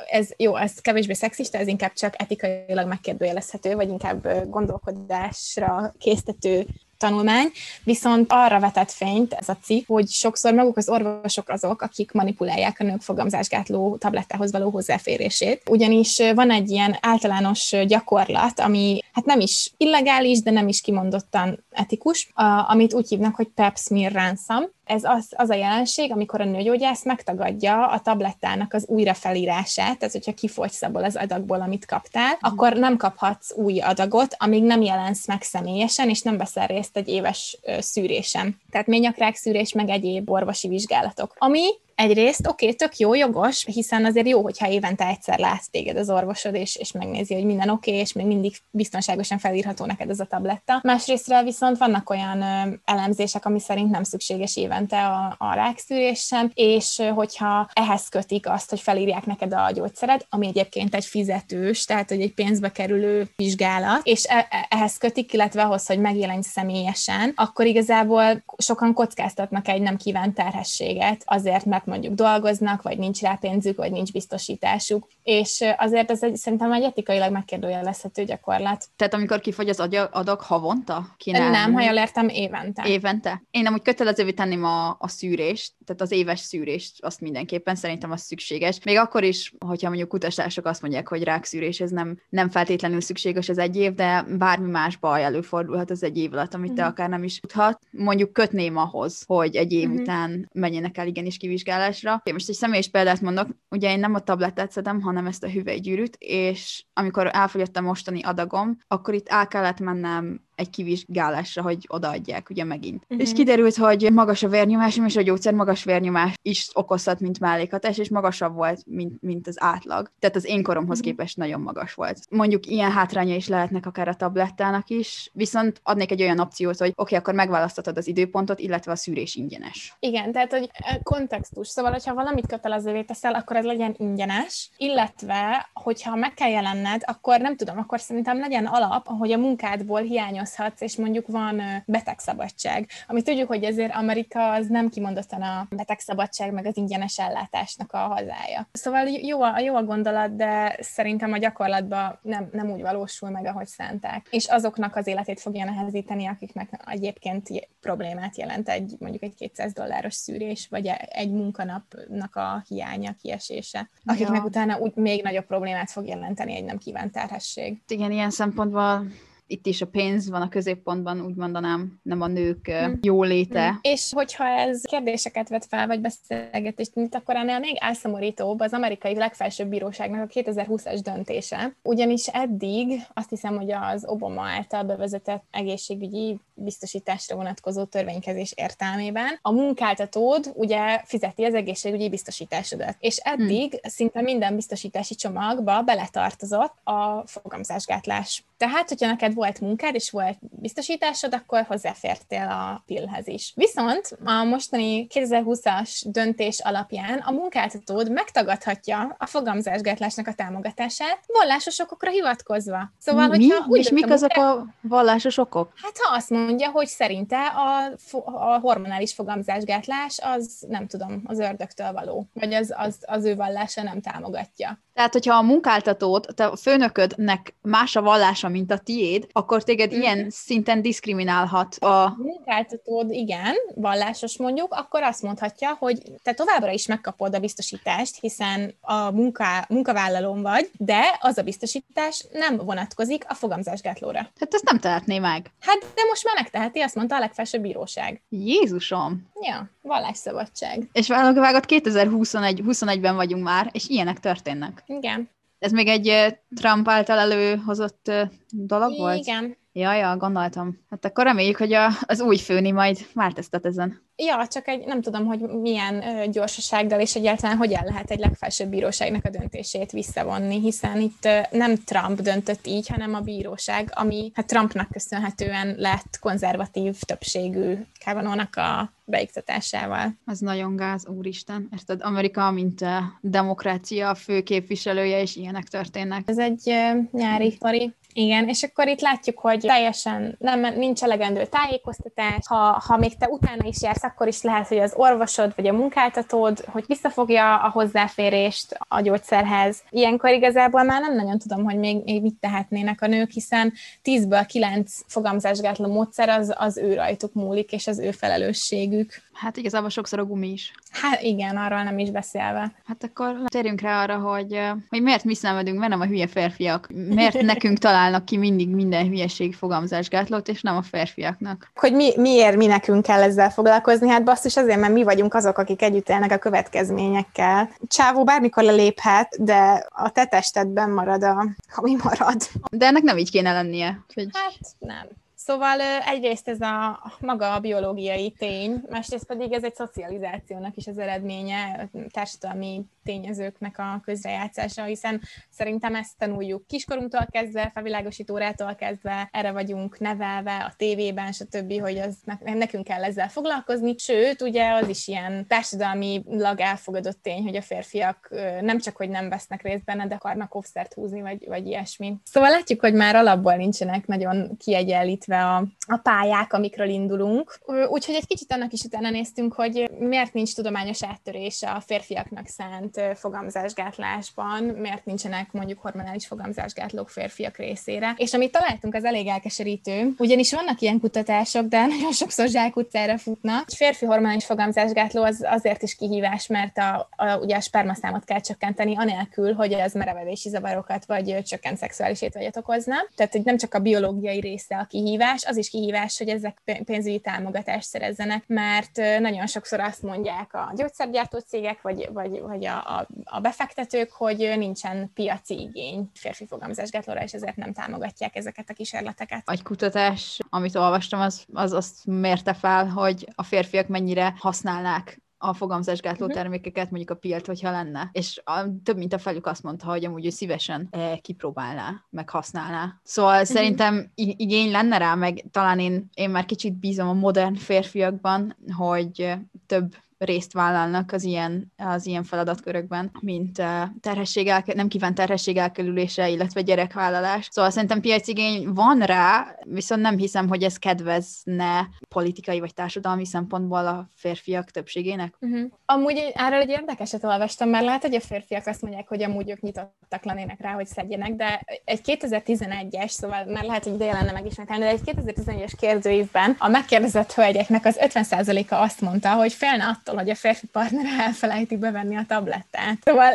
ez 0.09 0.29
jó, 0.37 0.55
ez 0.55 0.79
kevésbé 0.79 1.13
szexista, 1.13 1.57
ez 1.57 1.67
inkább 1.67 1.93
csak 1.93 2.21
etikailag 2.21 2.87
megkérdőjelezhető, 2.87 3.75
vagy 3.75 3.89
inkább 3.89 4.49
gondolkodásra 4.49 5.93
késztető 5.97 6.67
tanulmány, 7.01 7.51
viszont 7.83 8.31
arra 8.31 8.59
vetett 8.59 8.91
fényt 8.91 9.33
ez 9.33 9.49
a 9.49 9.57
cikk, 9.61 9.87
hogy 9.87 10.07
sokszor 10.09 10.53
maguk 10.53 10.77
az 10.77 10.89
orvosok 10.89 11.49
azok, 11.49 11.81
akik 11.81 12.11
manipulálják 12.11 12.77
a 12.79 12.83
nők 12.83 13.01
fogamzásgátló 13.01 13.97
tablettához 13.97 14.51
való 14.51 14.69
hozzáférését. 14.69 15.61
Ugyanis 15.69 16.21
van 16.35 16.51
egy 16.51 16.69
ilyen 16.69 16.97
általános 17.01 17.75
gyakorlat, 17.87 18.59
ami 18.59 18.99
hát 19.11 19.25
nem 19.25 19.39
is 19.39 19.71
illegális, 19.77 20.41
de 20.41 20.51
nem 20.51 20.67
is 20.67 20.81
kimondottan 20.81 21.63
etikus, 21.71 22.31
amit 22.67 22.93
úgy 22.93 23.07
hívnak, 23.07 23.35
hogy 23.35 23.47
pap 23.55 23.77
smear 23.77 24.11
ransom, 24.11 24.63
ez 24.91 25.03
az, 25.03 25.25
az 25.35 25.49
a 25.49 25.53
jelenség, 25.53 26.11
amikor 26.11 26.41
a 26.41 26.45
nőgyógyász 26.45 27.05
megtagadja 27.05 27.87
a 27.87 27.99
tablettának 27.99 28.73
az 28.73 28.85
újrafelírását, 28.87 29.97
tehát 29.97 30.13
hogyha 30.13 30.33
kifogysz 30.33 30.81
abból 30.81 31.03
az 31.03 31.15
adagból, 31.15 31.61
amit 31.61 31.85
kaptál, 31.85 32.31
mm. 32.31 32.39
akkor 32.39 32.73
nem 32.73 32.97
kaphatsz 32.97 33.53
új 33.55 33.79
adagot, 33.79 34.35
amíg 34.37 34.63
nem 34.63 34.81
jelensz 34.81 35.27
meg 35.27 35.41
személyesen, 35.41 36.09
és 36.09 36.21
nem 36.21 36.37
veszel 36.37 36.67
részt 36.67 36.97
egy 36.97 37.07
éves 37.07 37.59
szűrésen. 37.79 38.61
Tehát 38.71 38.87
ményakrák 38.87 39.35
szűrés, 39.35 39.73
meg 39.73 39.89
egyéb 39.89 40.29
orvosi 40.29 40.67
vizsgálatok. 40.67 41.35
Ami 41.37 41.63
egyrészt 41.95 42.47
oké, 42.47 42.65
okay, 42.65 42.75
tök 42.75 42.97
jó, 42.97 43.13
jogos, 43.13 43.65
hiszen 43.65 44.05
azért 44.05 44.27
jó, 44.27 44.41
hogyha 44.41 44.69
évente 44.69 45.05
egyszer 45.05 45.39
látsz 45.39 45.67
téged 45.67 45.97
az 45.97 46.09
orvosod, 46.09 46.55
és, 46.55 46.75
és 46.75 46.91
megnézi, 46.91 47.33
hogy 47.33 47.45
minden 47.45 47.69
oké, 47.69 47.89
okay, 47.89 48.01
és 48.01 48.13
még 48.13 48.25
mindig 48.25 48.55
biztonságosan 48.69 49.37
felírható 49.37 49.85
neked 49.85 50.09
ez 50.09 50.19
a 50.19 50.25
tabletta. 50.25 50.79
Másrésztről 50.83 51.43
viszont 51.43 51.77
vannak 51.77 52.09
olyan 52.09 52.41
ö, 52.41 52.73
elemzések, 52.83 53.45
ami 53.45 53.59
szerint 53.59 53.89
nem 53.89 54.03
szükséges 54.03 54.57
évente 54.57 55.05
a, 55.05 55.35
a 55.37 55.53
rákszűrés 55.53 56.19
sem, 56.19 56.51
és 56.53 57.01
hogyha 57.15 57.69
ehhez 57.73 58.07
kötik 58.07 58.49
azt, 58.49 58.69
hogy 58.69 58.79
felírják 58.79 59.25
neked 59.25 59.53
a 59.53 59.71
gyógyszered, 59.71 60.25
ami 60.29 60.47
egyébként 60.47 60.95
egy 60.95 61.05
fizetős, 61.05 61.85
tehát 61.85 62.09
hogy 62.09 62.21
egy 62.21 62.33
pénzbe 62.33 62.71
kerülő 62.71 63.29
vizsgálat, 63.35 64.01
és 64.03 64.23
e- 64.27 64.47
e- 64.49 64.67
ehhez 64.69 64.97
kötik, 64.97 65.33
illetve 65.33 65.63
ahhoz, 65.63 65.85
hogy 65.85 65.99
megjelenj 65.99 66.41
személyesen, 66.41 67.33
akkor 67.35 67.65
igazából 67.65 68.43
sokan 68.57 68.93
kockáztatnak 68.93 69.67
egy 69.67 69.81
nem 69.81 69.97
kívánt 69.97 70.35
terhességet, 70.35 71.21
azért, 71.25 71.65
mert 71.65 71.80
mondjuk 71.85 72.13
dolgoznak, 72.13 72.81
vagy 72.81 72.97
nincs 72.97 73.21
rá 73.21 73.33
pénzük, 73.33 73.77
vagy 73.77 73.91
nincs 73.91 74.11
biztosításuk, 74.11 75.07
és 75.23 75.63
azért 75.77 76.11
ez 76.11 76.23
egy, 76.23 76.35
szerintem 76.35 76.71
egy 76.71 76.83
etikailag 76.83 77.31
megkérdőjelezhető 77.31 78.23
gyakorlat. 78.23 78.85
Tehát 78.95 79.13
amikor 79.13 79.39
kifogy 79.39 79.69
az 79.69 79.79
adag 80.11 80.41
havonta? 80.41 81.15
Kéne 81.17 81.49
nem, 81.49 81.73
ha 81.73 81.81
jól 81.81 81.95
értem, 81.95 82.27
évente. 82.29 82.83
Évente. 82.87 83.43
Én 83.51 83.67
amúgy 83.67 83.81
kötelezővé 83.81 84.31
tenném 84.31 84.63
a, 84.63 84.89
a 84.99 85.07
szűrést, 85.07 85.73
tehát 85.85 86.01
az 86.01 86.11
éves 86.11 86.39
szűrést, 86.39 87.03
azt 87.03 87.21
mindenképpen 87.21 87.75
szerintem 87.75 88.11
az 88.11 88.21
szükséges. 88.21 88.83
Még 88.83 88.97
akkor 88.97 89.23
is, 89.23 89.53
hogyha 89.65 89.87
mondjuk 89.87 90.09
kutatások 90.09 90.65
azt 90.65 90.81
mondják, 90.81 91.07
hogy 91.07 91.23
rákszűrés, 91.23 91.79
ez 91.79 91.91
nem, 91.91 92.19
nem 92.29 92.49
feltétlenül 92.49 93.01
szükséges 93.01 93.49
az 93.49 93.57
egy 93.57 93.75
év, 93.75 93.93
de 93.93 94.25
bármi 94.37 94.69
más 94.69 94.97
baj 94.97 95.23
előfordulhat 95.23 95.91
az 95.91 96.03
egy 96.03 96.17
év 96.17 96.33
alatt, 96.33 96.53
amit 96.53 96.67
mm-hmm. 96.67 96.75
te 96.75 96.81
mhm. 96.81 96.91
akár 96.91 97.09
nem 97.09 97.23
is 97.23 97.39
tudhat. 97.39 97.79
Mondjuk 97.91 98.33
kötném 98.33 98.77
ahhoz, 98.77 99.23
hogy 99.27 99.55
egy 99.55 99.71
év 99.71 99.87
mm-hmm. 99.87 100.01
után 100.01 100.49
menjenek 100.53 100.97
el 100.97 101.07
igenis 101.07 101.37
kivizsgálni 101.37 101.69
vizsgálásra. 101.71 102.21
Most 102.31 102.49
egy 102.49 102.55
személyes 102.55 102.89
példát 102.89 103.21
mondok, 103.21 103.47
ugye 103.69 103.91
én 103.91 103.99
nem 103.99 104.13
a 104.13 104.19
tablettát 104.19 104.71
szedem, 104.71 105.01
hanem 105.01 105.25
ezt 105.25 105.43
a 105.43 105.49
hüvelygyűrűt, 105.49 106.15
és 106.19 106.85
amikor 106.93 107.29
elfogyott 107.33 107.77
a 107.77 107.81
mostani 107.81 108.21
adagom, 108.21 108.77
akkor 108.87 109.13
itt 109.13 109.27
el 109.27 109.47
kellett 109.47 109.79
mennem 109.79 110.41
egy 110.55 110.69
kivizsgálásra, 110.69 111.61
hogy 111.61 111.85
odaadják, 111.87 112.49
ugye 112.49 112.63
megint. 112.63 113.03
Uh-huh. 113.03 113.19
És 113.19 113.33
kiderült, 113.33 113.75
hogy 113.75 114.09
magas 114.13 114.43
a 114.43 114.47
vérnyomásom, 114.47 115.05
és 115.05 115.15
a 115.15 115.21
gyógyszer 115.21 115.53
magas 115.53 115.83
vérnyomás 115.83 116.33
is 116.41 116.69
okozhat, 116.73 117.19
mint 117.19 117.39
mellékhatás, 117.39 117.97
és 117.97 118.09
magasabb 118.09 118.55
volt, 118.55 118.81
mint, 118.85 119.21
mint 119.21 119.47
az 119.47 119.55
átlag. 119.59 120.11
Tehát 120.19 120.35
az 120.35 120.45
én 120.45 120.63
koromhoz 120.63 120.99
uh-huh. 120.99 121.11
képest 121.11 121.37
nagyon 121.37 121.61
magas 121.61 121.93
volt. 121.93 122.19
Mondjuk 122.29 122.65
ilyen 122.65 122.91
hátránya 122.91 123.35
is 123.35 123.47
lehetnek 123.47 123.85
akár 123.85 124.07
a 124.07 124.13
tablettának 124.13 124.89
is, 124.89 125.29
viszont 125.33 125.79
adnék 125.83 126.11
egy 126.11 126.21
olyan 126.21 126.39
opciót, 126.39 126.77
hogy 126.77 126.89
oké, 126.89 127.01
okay, 127.01 127.17
akkor 127.17 127.33
megválasztatod 127.33 127.97
az 127.97 128.07
időpontot, 128.07 128.59
illetve 128.59 128.91
a 128.91 128.95
szűrés 128.95 129.35
ingyenes. 129.35 129.95
Igen, 129.99 130.31
tehát 130.31 130.51
hogy 130.51 130.69
kontextus. 131.03 131.67
Szóval, 131.67 131.91
hogyha 131.91 132.13
valamit 132.13 132.47
kötelezővé 132.47 133.01
teszel, 133.03 133.33
akkor 133.33 133.55
ez 133.55 133.65
legyen 133.65 133.95
ingyenes, 133.97 134.69
illetve, 134.77 135.69
hogyha 135.73 136.15
meg 136.15 136.33
kell 136.33 136.49
jelenned, 136.49 137.01
akkor 137.05 137.39
nem 137.39 137.55
tudom, 137.55 137.77
akkor 137.77 137.99
szerintem 137.99 138.39
legyen 138.39 138.65
alap, 138.65 139.07
hogy 139.07 139.31
a 139.31 139.37
munkádból 139.37 140.01
hiányoz 140.01 140.50
dolgozhatsz, 140.57 140.81
és 140.81 140.95
mondjuk 140.95 141.27
van 141.27 141.61
betegszabadság, 141.85 142.89
ami 143.07 143.21
tudjuk, 143.21 143.47
hogy 143.47 143.63
ezért 143.63 143.95
Amerika 143.95 144.51
az 144.51 144.67
nem 144.67 144.89
kimondottan 144.89 145.41
a 145.41 145.67
betegszabadság, 145.69 146.51
meg 146.51 146.65
az 146.65 146.77
ingyenes 146.77 147.19
ellátásnak 147.19 147.93
a 147.93 147.97
hazája. 147.97 148.67
Szóval 148.71 149.07
jó 149.07 149.41
a, 149.41 149.59
jó 149.59 149.75
a 149.75 149.83
gondolat, 149.83 150.35
de 150.35 150.77
szerintem 150.79 151.33
a 151.33 151.37
gyakorlatban 151.37 152.19
nem, 152.21 152.49
nem 152.51 152.71
úgy 152.71 152.81
valósul 152.81 153.29
meg, 153.29 153.45
ahogy 153.45 153.67
szánták. 153.67 154.27
És 154.29 154.45
azoknak 154.45 154.95
az 154.95 155.07
életét 155.07 155.39
fogja 155.39 155.65
nehezíteni, 155.65 156.27
akiknek 156.27 156.83
egyébként 156.85 157.49
problémát 157.81 158.37
jelent 158.37 158.69
egy 158.69 158.95
mondjuk 158.99 159.23
egy 159.23 159.35
200 159.35 159.73
dolláros 159.73 160.13
szűrés, 160.13 160.67
vagy 160.69 160.85
e, 160.87 161.07
egy 161.11 161.31
munkanapnak 161.31 162.35
a 162.35 162.63
hiánya, 162.67 163.15
kiesése, 163.21 163.89
akiknek 164.05 164.41
ja. 164.41 164.43
utána 164.43 164.79
úgy 164.79 164.95
még 164.95 165.23
nagyobb 165.23 165.45
problémát 165.45 165.91
fog 165.91 166.07
jelenteni 166.07 166.55
egy 166.55 166.63
nem 166.63 166.77
kívánt 166.77 167.11
terhesség. 167.11 167.81
Igen, 167.87 168.11
ilyen 168.11 168.29
szempontból 168.29 169.05
itt 169.51 169.65
is 169.65 169.81
a 169.81 169.85
pénz 169.85 170.29
van 170.29 170.41
a 170.41 170.49
középpontban, 170.49 171.21
úgy 171.21 171.35
mondanám, 171.35 171.99
nem 172.03 172.21
a 172.21 172.27
nők 172.27 172.67
hmm. 172.67 172.99
jóléte. 173.01 173.67
Hmm. 173.67 173.79
És 173.81 174.11
hogyha 174.15 174.45
ez 174.45 174.81
kérdéseket 174.81 175.49
vet 175.49 175.65
fel, 175.65 175.87
vagy 175.87 176.01
beszélgetést 176.01 176.95
nyit, 176.95 177.15
akkor 177.15 177.35
ennél 177.35 177.59
még 177.59 177.77
elszomorítóbb 177.79 178.59
az 178.59 178.73
amerikai 178.73 179.15
legfelsőbb 179.15 179.67
bíróságnak 179.67 180.29
a 180.29 180.39
2020-as 180.39 180.99
döntése. 181.03 181.75
Ugyanis 181.83 182.27
eddig 182.27 183.01
azt 183.13 183.29
hiszem, 183.29 183.55
hogy 183.55 183.71
az 183.71 184.05
Obama 184.05 184.41
által 184.41 184.83
bevezetett 184.83 185.43
egészségügyi 185.51 186.39
biztosításra 186.53 187.35
vonatkozó 187.35 187.83
törvénykezés 187.83 188.53
értelmében 188.55 189.39
a 189.41 189.51
munkáltatód 189.51 190.51
ugye 190.53 191.01
fizeti 191.05 191.43
az 191.43 191.53
egészségügyi 191.53 192.09
biztosításodat. 192.09 192.95
És 192.99 193.17
eddig 193.17 193.69
hmm. 193.69 193.79
szinte 193.81 194.21
minden 194.21 194.55
biztosítási 194.55 195.15
csomagba 195.15 195.81
beletartozott 195.81 196.73
a 196.83 197.23
fogamzásgátlás. 197.25 198.43
Tehát, 198.61 198.89
hogyha 198.89 199.07
neked 199.07 199.33
volt 199.33 199.59
munkád 199.59 199.95
és 199.95 200.09
volt 200.09 200.37
biztosításod, 200.39 201.33
akkor 201.33 201.63
hozzáfértél 201.67 202.47
a 202.47 202.83
pillhez 202.85 203.27
is. 203.27 203.53
Viszont 203.55 204.17
a 204.23 204.43
mostani 204.43 205.07
2020-as 205.13 206.01
döntés 206.05 206.59
alapján 206.59 207.19
a 207.19 207.31
munkáltatód 207.31 208.11
megtagadhatja 208.11 209.15
a 209.19 209.25
fogamzásgátlásnak 209.25 210.27
a 210.27 210.33
támogatását 210.33 211.19
vallásos 211.27 211.79
okokra 211.79 212.09
hivatkozva. 212.09 212.91
Szóval, 212.99 213.27
Mi? 213.27 213.47
hogyha 213.47 213.65
úgy 213.67 213.77
és 213.77 213.89
mik 213.89 214.09
azok 214.09 214.37
a 214.37 214.65
vallásos 214.81 215.37
okok? 215.37 215.71
Hát 215.75 215.97
ha 215.97 216.15
azt 216.15 216.29
mondja, 216.29 216.69
hogy 216.69 216.87
szerinte 216.87 217.37
a, 217.45 217.91
a 218.23 218.59
hormonális 218.59 219.13
fogamzásgátlás 219.13 220.19
az, 220.23 220.65
nem 220.67 220.87
tudom, 220.87 221.21
az 221.25 221.39
ördögtől 221.39 221.91
való, 221.91 222.27
vagy 222.33 222.53
az, 222.53 222.73
az, 222.77 222.97
az 223.01 223.25
ő 223.25 223.35
vallása 223.35 223.83
nem 223.83 224.01
támogatja. 224.01 224.79
Tehát, 225.01 225.15
hogyha 225.15 225.35
a 225.35 225.41
munkáltatód, 225.41 226.25
a 226.37 226.55
főnöködnek 226.55 227.55
más 227.61 227.95
a 227.95 228.01
vallása, 228.01 228.47
mint 228.47 228.71
a 228.71 228.77
tiéd, 228.77 229.27
akkor 229.31 229.63
téged 229.63 229.95
mm. 229.95 229.99
ilyen 229.99 230.27
szinten 230.29 230.81
diszkriminálhat 230.81 231.75
a... 231.75 231.85
a 231.85 232.15
munkáltatód, 232.17 233.11
igen, 233.11 233.55
vallásos 233.75 234.37
mondjuk, 234.37 234.73
akkor 234.73 235.03
azt 235.03 235.21
mondhatja, 235.21 235.75
hogy 235.79 236.01
te 236.23 236.33
továbbra 236.33 236.71
is 236.71 236.87
megkapod 236.87 237.35
a 237.35 237.39
biztosítást, 237.39 238.19
hiszen 238.19 238.73
a 238.81 239.11
munká, 239.11 239.65
munkavállalón 239.69 240.41
vagy, 240.41 240.69
de 240.77 241.17
az 241.19 241.37
a 241.37 241.41
biztosítás 241.41 242.25
nem 242.31 242.57
vonatkozik 242.57 243.25
a 243.27 243.33
fogamzásgátlóra. 243.33 244.19
Hát 244.39 244.53
ezt 244.53 244.63
nem 244.63 244.79
tehetné 244.79 245.19
meg. 245.19 245.51
Hát, 245.59 245.79
de 245.79 246.01
most 246.09 246.25
már 246.25 246.35
megteheti, 246.35 246.79
azt 246.79 246.95
mondta 246.95 247.15
a 247.15 247.19
legfelsőbb 247.19 247.61
bíróság. 247.61 248.21
Jézusom! 248.29 249.29
Ja, 249.41 249.69
vallásszabadság. 249.81 250.89
És 250.93 251.07
vágott 251.07 251.65
2021 251.65 252.61
21-ben 252.67 253.15
vagyunk 253.15 253.43
már, 253.43 253.69
és 253.71 253.87
ilyenek 253.87 254.19
történnek. 254.19 254.83
Igen. 254.97 255.29
Ez 255.59 255.71
még 255.71 255.87
egy 255.87 256.35
Trump 256.55 256.87
által 256.87 257.17
előhozott 257.17 258.11
dolog 258.49 258.97
volt? 258.97 259.17
Igen. 259.17 259.57
Ja, 259.73 259.95
ja, 259.95 260.17
gondoltam. 260.17 260.79
Hát 260.89 261.05
akkor 261.05 261.23
reméljük, 261.23 261.57
hogy 261.57 261.73
a, 261.73 261.87
az 262.01 262.21
új 262.21 262.37
főni 262.37 262.71
majd 262.71 262.97
változtat 263.13 263.65
ezen. 263.65 264.01
Ja, 264.15 264.47
csak 264.47 264.67
egy, 264.67 264.85
nem 264.85 265.01
tudom, 265.01 265.25
hogy 265.25 265.39
milyen 265.39 266.03
ö, 266.03 266.27
gyorsasággal 266.27 266.99
és 266.99 267.15
egyáltalán 267.15 267.57
hogyan 267.57 267.83
lehet 267.85 268.11
egy 268.11 268.19
legfelsőbb 268.19 268.69
bíróságnak 268.69 269.25
a 269.25 269.29
döntését 269.29 269.91
visszavonni, 269.91 270.59
hiszen 270.59 271.01
itt 271.01 271.25
ö, 271.25 271.39
nem 271.51 271.75
Trump 271.75 272.21
döntött 272.21 272.67
így, 272.67 272.87
hanem 272.87 273.13
a 273.13 273.19
bíróság, 273.19 273.91
ami 273.95 274.31
hát 274.33 274.47
Trumpnak 274.47 274.91
köszönhetően 274.91 275.75
lett 275.77 276.17
konzervatív 276.19 276.99
többségű 276.99 277.73
Kavanónak 278.05 278.55
a 278.55 278.91
beiktatásával. 279.05 280.17
Az 280.25 280.39
nagyon 280.39 280.75
gáz, 280.75 281.07
úristen. 281.07 281.69
Érted, 281.73 282.01
Amerika, 282.03 282.51
mint 282.51 282.81
a 282.81 283.19
demokrácia 283.21 284.15
fő 284.15 284.41
képviselője, 284.41 285.21
és 285.21 285.35
ilyenek 285.35 285.67
történnek. 285.67 286.21
Ez 286.25 286.37
egy 286.37 286.61
ö, 286.65 286.99
nyári 287.11 287.51
sztori. 287.51 287.93
Igen, 288.13 288.47
és 288.47 288.63
akkor 288.63 288.87
itt 288.87 289.01
látjuk, 289.01 289.39
hogy 289.39 289.59
teljesen 289.59 290.35
nem, 290.39 290.73
nincs 290.75 291.03
elegendő 291.03 291.45
tájékoztatás. 291.45 292.47
Ha, 292.47 292.83
ha 292.87 292.97
még 292.97 293.17
te 293.17 293.27
utána 293.27 293.67
is 293.67 293.81
jársz, 293.81 294.03
akkor 294.03 294.27
is 294.27 294.41
lehet, 294.41 294.67
hogy 294.67 294.77
az 294.77 294.93
orvosod 294.95 295.53
vagy 295.55 295.67
a 295.67 295.73
munkáltatód, 295.73 296.59
hogy 296.59 296.83
visszafogja 296.87 297.55
a 297.55 297.69
hozzáférést 297.69 298.77
a 298.87 299.01
gyógyszerhez. 299.01 299.83
Ilyenkor 299.89 300.29
igazából 300.29 300.83
már 300.83 301.01
nem 301.01 301.15
nagyon 301.15 301.39
tudom, 301.39 301.63
hogy 301.63 301.77
még, 301.77 302.03
még 302.03 302.21
mit 302.21 302.35
tehetnének 302.39 303.01
a 303.01 303.07
nők, 303.07 303.31
hiszen 303.31 303.73
10-ből 304.03 304.45
9 304.47 304.93
fogamzásgátló 305.07 305.87
módszer 305.87 306.29
az, 306.29 306.53
az 306.57 306.77
ő 306.77 306.93
rajtuk 306.93 307.33
múlik, 307.33 307.71
és 307.71 307.87
az 307.87 307.99
ő 307.99 308.11
felelősségük. 308.11 309.11
Hát 309.33 309.57
igazából 309.57 309.89
sokszor 309.89 310.19
a 310.19 310.25
gumi 310.25 310.47
is. 310.47 310.73
Hát 310.91 311.21
igen, 311.21 311.57
arról 311.57 311.83
nem 311.83 311.99
is 311.99 312.11
beszélve. 312.11 312.71
Hát 312.85 313.03
akkor 313.03 313.35
térjünk 313.45 313.81
rá 313.81 314.03
arra, 314.03 314.17
hogy, 314.17 314.59
hogy 314.89 315.01
miért 315.01 315.23
mi 315.23 315.35
szenvedünk, 315.35 315.79
mert 315.79 315.91
nem 315.91 316.01
a 316.01 316.05
hülye 316.05 316.27
férfiak. 316.27 316.87
Miért 316.89 317.41
nekünk 317.41 317.77
találnak 318.01 318.25
ki 318.25 318.37
mindig 318.37 318.69
minden 318.69 319.07
hülyeség 319.07 319.55
fogamzásgátlót, 319.55 320.47
és 320.47 320.61
nem 320.61 320.77
a 320.77 320.81
férfiaknak. 320.81 321.71
Hogy 321.75 321.93
mi, 321.93 322.11
miért 322.17 322.55
mi 322.55 322.65
nekünk 322.65 323.03
kell 323.03 323.21
ezzel 323.21 323.49
foglalkozni? 323.49 324.09
Hát 324.09 324.23
basszus 324.23 324.57
azért, 324.57 324.79
mert 324.79 324.93
mi 324.93 325.03
vagyunk 325.03 325.33
azok, 325.33 325.57
akik 325.57 325.81
együtt 325.81 326.09
élnek 326.09 326.31
a 326.31 326.37
következményekkel. 326.37 327.69
Csávó 327.87 328.23
bármikor 328.23 328.63
leléphet, 328.63 329.43
de 329.43 329.87
a 329.89 330.09
te 330.09 330.25
testedben 330.25 330.89
marad, 330.89 331.23
a, 331.23 331.47
ami 331.75 331.95
marad. 332.03 332.41
De 332.71 332.85
ennek 332.85 333.03
nem 333.03 333.17
így 333.17 333.31
kéne 333.31 333.53
lennie. 333.53 334.05
Hogy... 334.13 334.27
Hát 334.33 334.59
nem. 334.79 335.07
Szóval 335.45 335.81
egyrészt 335.81 336.47
ez 336.47 336.61
a 336.61 336.99
maga 337.19 337.53
a 337.53 337.59
biológiai 337.59 338.31
tény, 338.31 338.81
másrészt 338.89 339.25
pedig 339.25 339.51
ez 339.51 339.63
egy 339.63 339.75
szocializációnak 339.75 340.75
is 340.75 340.87
az 340.87 340.97
eredménye, 340.97 341.89
társadalmi 342.11 342.81
tényezőknek 343.03 343.79
a 343.79 344.01
közrejátszása, 344.03 344.83
hiszen 344.83 345.21
szerintem 345.49 345.95
ezt 345.95 346.17
tanuljuk 346.17 346.67
kiskorunktól 346.67 347.27
kezdve, 347.31 347.71
felvilágosítórától 347.73 348.75
kezdve, 348.75 349.29
erre 349.31 349.51
vagyunk 349.51 349.99
nevelve 349.99 350.55
a 350.57 350.73
tévében, 350.77 351.31
stb., 351.31 351.79
hogy 351.79 351.97
az 351.97 352.17
nekünk 352.43 352.83
kell 352.83 353.03
ezzel 353.03 353.29
foglalkozni, 353.29 353.95
sőt, 353.97 354.41
ugye 354.41 354.71
az 354.71 354.87
is 354.87 355.07
ilyen 355.07 355.47
társadalmilag 355.47 356.59
elfogadott 356.59 357.21
tény, 357.21 357.43
hogy 357.43 357.55
a 357.55 357.61
férfiak 357.61 358.29
nem 358.61 358.79
csak, 358.79 358.95
hogy 358.97 359.09
nem 359.09 359.29
vesznek 359.29 359.61
részt 359.61 359.83
benne, 359.83 360.07
de 360.07 360.15
akarnak 360.15 360.55
offszert 360.55 360.93
húzni, 360.93 361.21
vagy, 361.21 361.47
vagy 361.47 361.67
ilyesmi. 361.67 362.15
Szóval 362.23 362.49
látjuk, 362.49 362.79
hogy 362.79 362.93
már 362.93 363.15
alapból 363.15 363.55
nincsenek 363.55 364.07
nagyon 364.07 364.57
kiegyenlítve 364.57 365.30
a, 365.31 365.55
a 365.87 365.97
pályák, 366.03 366.53
amikről 366.53 366.89
indulunk. 366.89 367.59
Úgyhogy 367.89 368.15
egy 368.15 368.27
kicsit 368.27 368.53
annak 368.53 368.73
is 368.73 368.83
utána 368.83 369.09
néztünk, 369.09 369.53
hogy 369.53 369.91
miért 369.99 370.33
nincs 370.33 370.55
tudományos 370.55 371.03
áttörése 371.03 371.69
a 371.69 371.79
férfiaknak 371.79 372.47
szánt 372.47 373.01
fogamzásgátlásban, 373.15 374.63
miért 374.63 375.05
nincsenek 375.05 375.51
mondjuk 375.51 375.79
hormonális 375.81 376.27
fogamzásgátlók 376.27 377.09
férfiak 377.09 377.57
részére. 377.57 378.13
És 378.17 378.33
amit 378.33 378.51
találtunk, 378.51 378.95
az 378.95 379.03
elég 379.03 379.27
elkeserítő, 379.27 380.13
ugyanis 380.17 380.53
vannak 380.53 380.81
ilyen 380.81 380.99
kutatások, 380.99 381.65
de 381.65 381.85
nagyon 381.95 382.11
sokszor 382.11 382.47
zsákutcára 382.47 383.17
futnak. 383.17 383.63
A 383.67 383.75
férfi 383.75 384.05
hormonális 384.05 384.45
fogamzásgátló 384.45 385.23
az 385.23 385.45
azért 385.49 385.81
is 385.81 385.95
kihívás, 385.95 386.47
mert 386.47 386.77
a, 386.77 387.09
a, 387.15 387.37
ugye 387.37 387.55
a 387.55 387.61
spermaszámot 387.61 388.23
kell 388.23 388.39
csökkenteni, 388.39 388.97
anélkül, 388.97 389.53
hogy 389.53 389.73
az 389.73 389.93
merevedési 389.93 390.49
zavarokat 390.49 391.05
vagy 391.05 391.43
csökkent 391.43 391.77
szexuális 391.77 392.21
étvágyat 392.21 392.57
okozna. 392.57 392.95
Tehát, 393.15 393.31
hogy 393.31 393.43
nem 393.43 393.57
csak 393.57 393.73
a 393.73 393.79
biológiai 393.79 394.39
része 394.39 394.77
a 394.77 394.85
kihívás, 394.85 395.20
az 395.45 395.57
is 395.57 395.69
kihívás, 395.69 396.17
hogy 396.17 396.29
ezek 396.29 396.61
pénzügyi 396.85 397.19
támogatást 397.19 397.87
szerezzenek, 397.87 398.43
mert 398.47 398.95
nagyon 399.19 399.47
sokszor 399.47 399.79
azt 399.79 400.01
mondják 400.01 400.53
a 400.53 400.71
gyógyszergyártó 400.75 401.39
cégek, 401.39 401.81
vagy, 401.81 402.09
vagy, 402.13 402.39
vagy 402.39 402.65
a, 402.65 403.07
a 403.23 403.39
befektetők, 403.39 404.11
hogy 404.11 404.53
nincsen 404.57 405.11
piaci 405.13 405.59
igény 405.59 406.11
férfi 406.13 406.45
fogamzásgátlóra, 406.47 407.23
és 407.23 407.33
ezért 407.33 407.55
nem 407.55 407.73
támogatják 407.73 408.35
ezeket 408.35 408.69
a 408.69 408.73
kísérleteket. 408.73 409.49
Egy 409.49 409.63
kutatás, 409.63 410.39
amit 410.49 410.75
olvastam, 410.75 411.19
az, 411.19 411.45
az 411.53 411.73
azt 411.73 412.05
mérte 412.05 412.53
fel, 412.53 412.87
hogy 412.87 413.27
a 413.35 413.43
férfiak 413.43 413.87
mennyire 413.87 414.33
használnák 414.37 415.21
a 415.43 415.53
fogamzásgátló 415.53 416.25
uh-huh. 416.25 416.41
termékeket, 416.41 416.89
mondjuk 416.89 417.09
a 417.09 417.15
pilt, 417.19 417.45
hogyha 417.45 417.71
lenne. 417.71 418.09
És 418.11 418.41
a, 418.45 418.65
több 418.83 418.97
mint 418.97 419.13
a 419.13 419.17
felük 419.17 419.45
azt 419.45 419.63
mondta, 419.63 419.85
hogy 419.85 420.05
amúgy 420.05 420.25
ő 420.25 420.29
szívesen 420.29 420.87
e, 420.91 421.17
kipróbálná, 421.17 422.03
meg 422.09 422.29
használná. 422.29 422.99
Szóval 423.03 423.41
uh-huh. 423.41 423.55
szerintem 423.55 424.11
igény 424.15 424.71
lenne 424.71 424.97
rá, 424.97 425.15
meg 425.15 425.45
talán 425.51 425.79
én, 425.79 426.09
én 426.13 426.29
már 426.29 426.45
kicsit 426.45 426.73
bízom 426.73 427.07
a 427.07 427.13
modern 427.13 427.55
férfiakban, 427.55 428.57
hogy 428.77 429.33
több 429.65 429.95
részt 430.21 430.53
vállalnak 430.53 431.11
az 431.11 431.23
ilyen, 431.23 431.71
az 431.77 432.05
ilyen 432.05 432.23
feladatkörökben, 432.23 433.11
mint 433.19 433.57
uh, 433.57 433.65
terhesség 434.01 434.47
elke- 434.47 434.75
nem 434.75 434.87
kívánt 434.87 435.15
terhesség 435.15 435.57
elkerülése, 435.57 436.29
illetve 436.29 436.61
gyerekvállalás. 436.61 437.47
Szóval 437.51 437.71
szerintem 437.71 438.01
piacigény 438.01 438.73
van 438.73 438.99
rá, 438.99 439.55
viszont 439.63 440.01
nem 440.01 440.17
hiszem, 440.17 440.47
hogy 440.47 440.63
ez 440.63 440.77
kedvezne 440.77 441.89
politikai 442.09 442.59
vagy 442.59 442.73
társadalmi 442.73 443.25
szempontból 443.25 443.87
a 443.87 444.07
férfiak 444.15 444.69
többségének. 444.69 445.35
Uh-huh. 445.39 445.69
Amúgy 445.85 446.31
erről 446.33 446.59
egy 446.59 446.69
érdekeset 446.69 447.23
olvastam, 447.23 447.69
mert 447.69 447.85
lehet, 447.85 448.01
hogy 448.01 448.15
a 448.15 448.19
férfiak 448.19 448.67
azt 448.67 448.81
mondják, 448.81 449.07
hogy 449.07 449.23
amúgy 449.23 449.49
ők 449.49 449.61
nyitottak 449.61 450.23
lennének 450.23 450.61
rá, 450.61 450.73
hogy 450.73 450.87
szedjenek, 450.87 451.35
de 451.35 451.61
egy 451.85 452.01
2011-es, 452.05 453.07
szóval 453.07 453.45
már 453.45 453.63
lehet, 453.63 453.83
hogy 453.83 453.93
ideje 453.93 454.13
lenne 454.13 454.31
megismételni, 454.31 454.83
de 454.83 454.89
egy 454.89 455.01
2011-es 455.05 455.71
kérdőívben 455.79 456.55
a 456.59 456.67
megkérdezett 456.67 457.33
hölgyeknek 457.33 457.85
az 457.85 457.99
50%-a 458.01 458.75
azt 458.75 459.01
mondta, 459.01 459.33
hogy 459.33 459.53
félne 459.53 459.85
attól, 459.85 460.10
attól, 460.11 460.23
hogy 460.23 460.29
a 460.29 460.35
férfi 460.35 460.67
partner 460.67 461.05
elfelejtik 461.19 461.77
bevenni 461.77 462.15
a 462.15 462.25
tablettát. 462.27 462.97
Szóval 463.03 463.33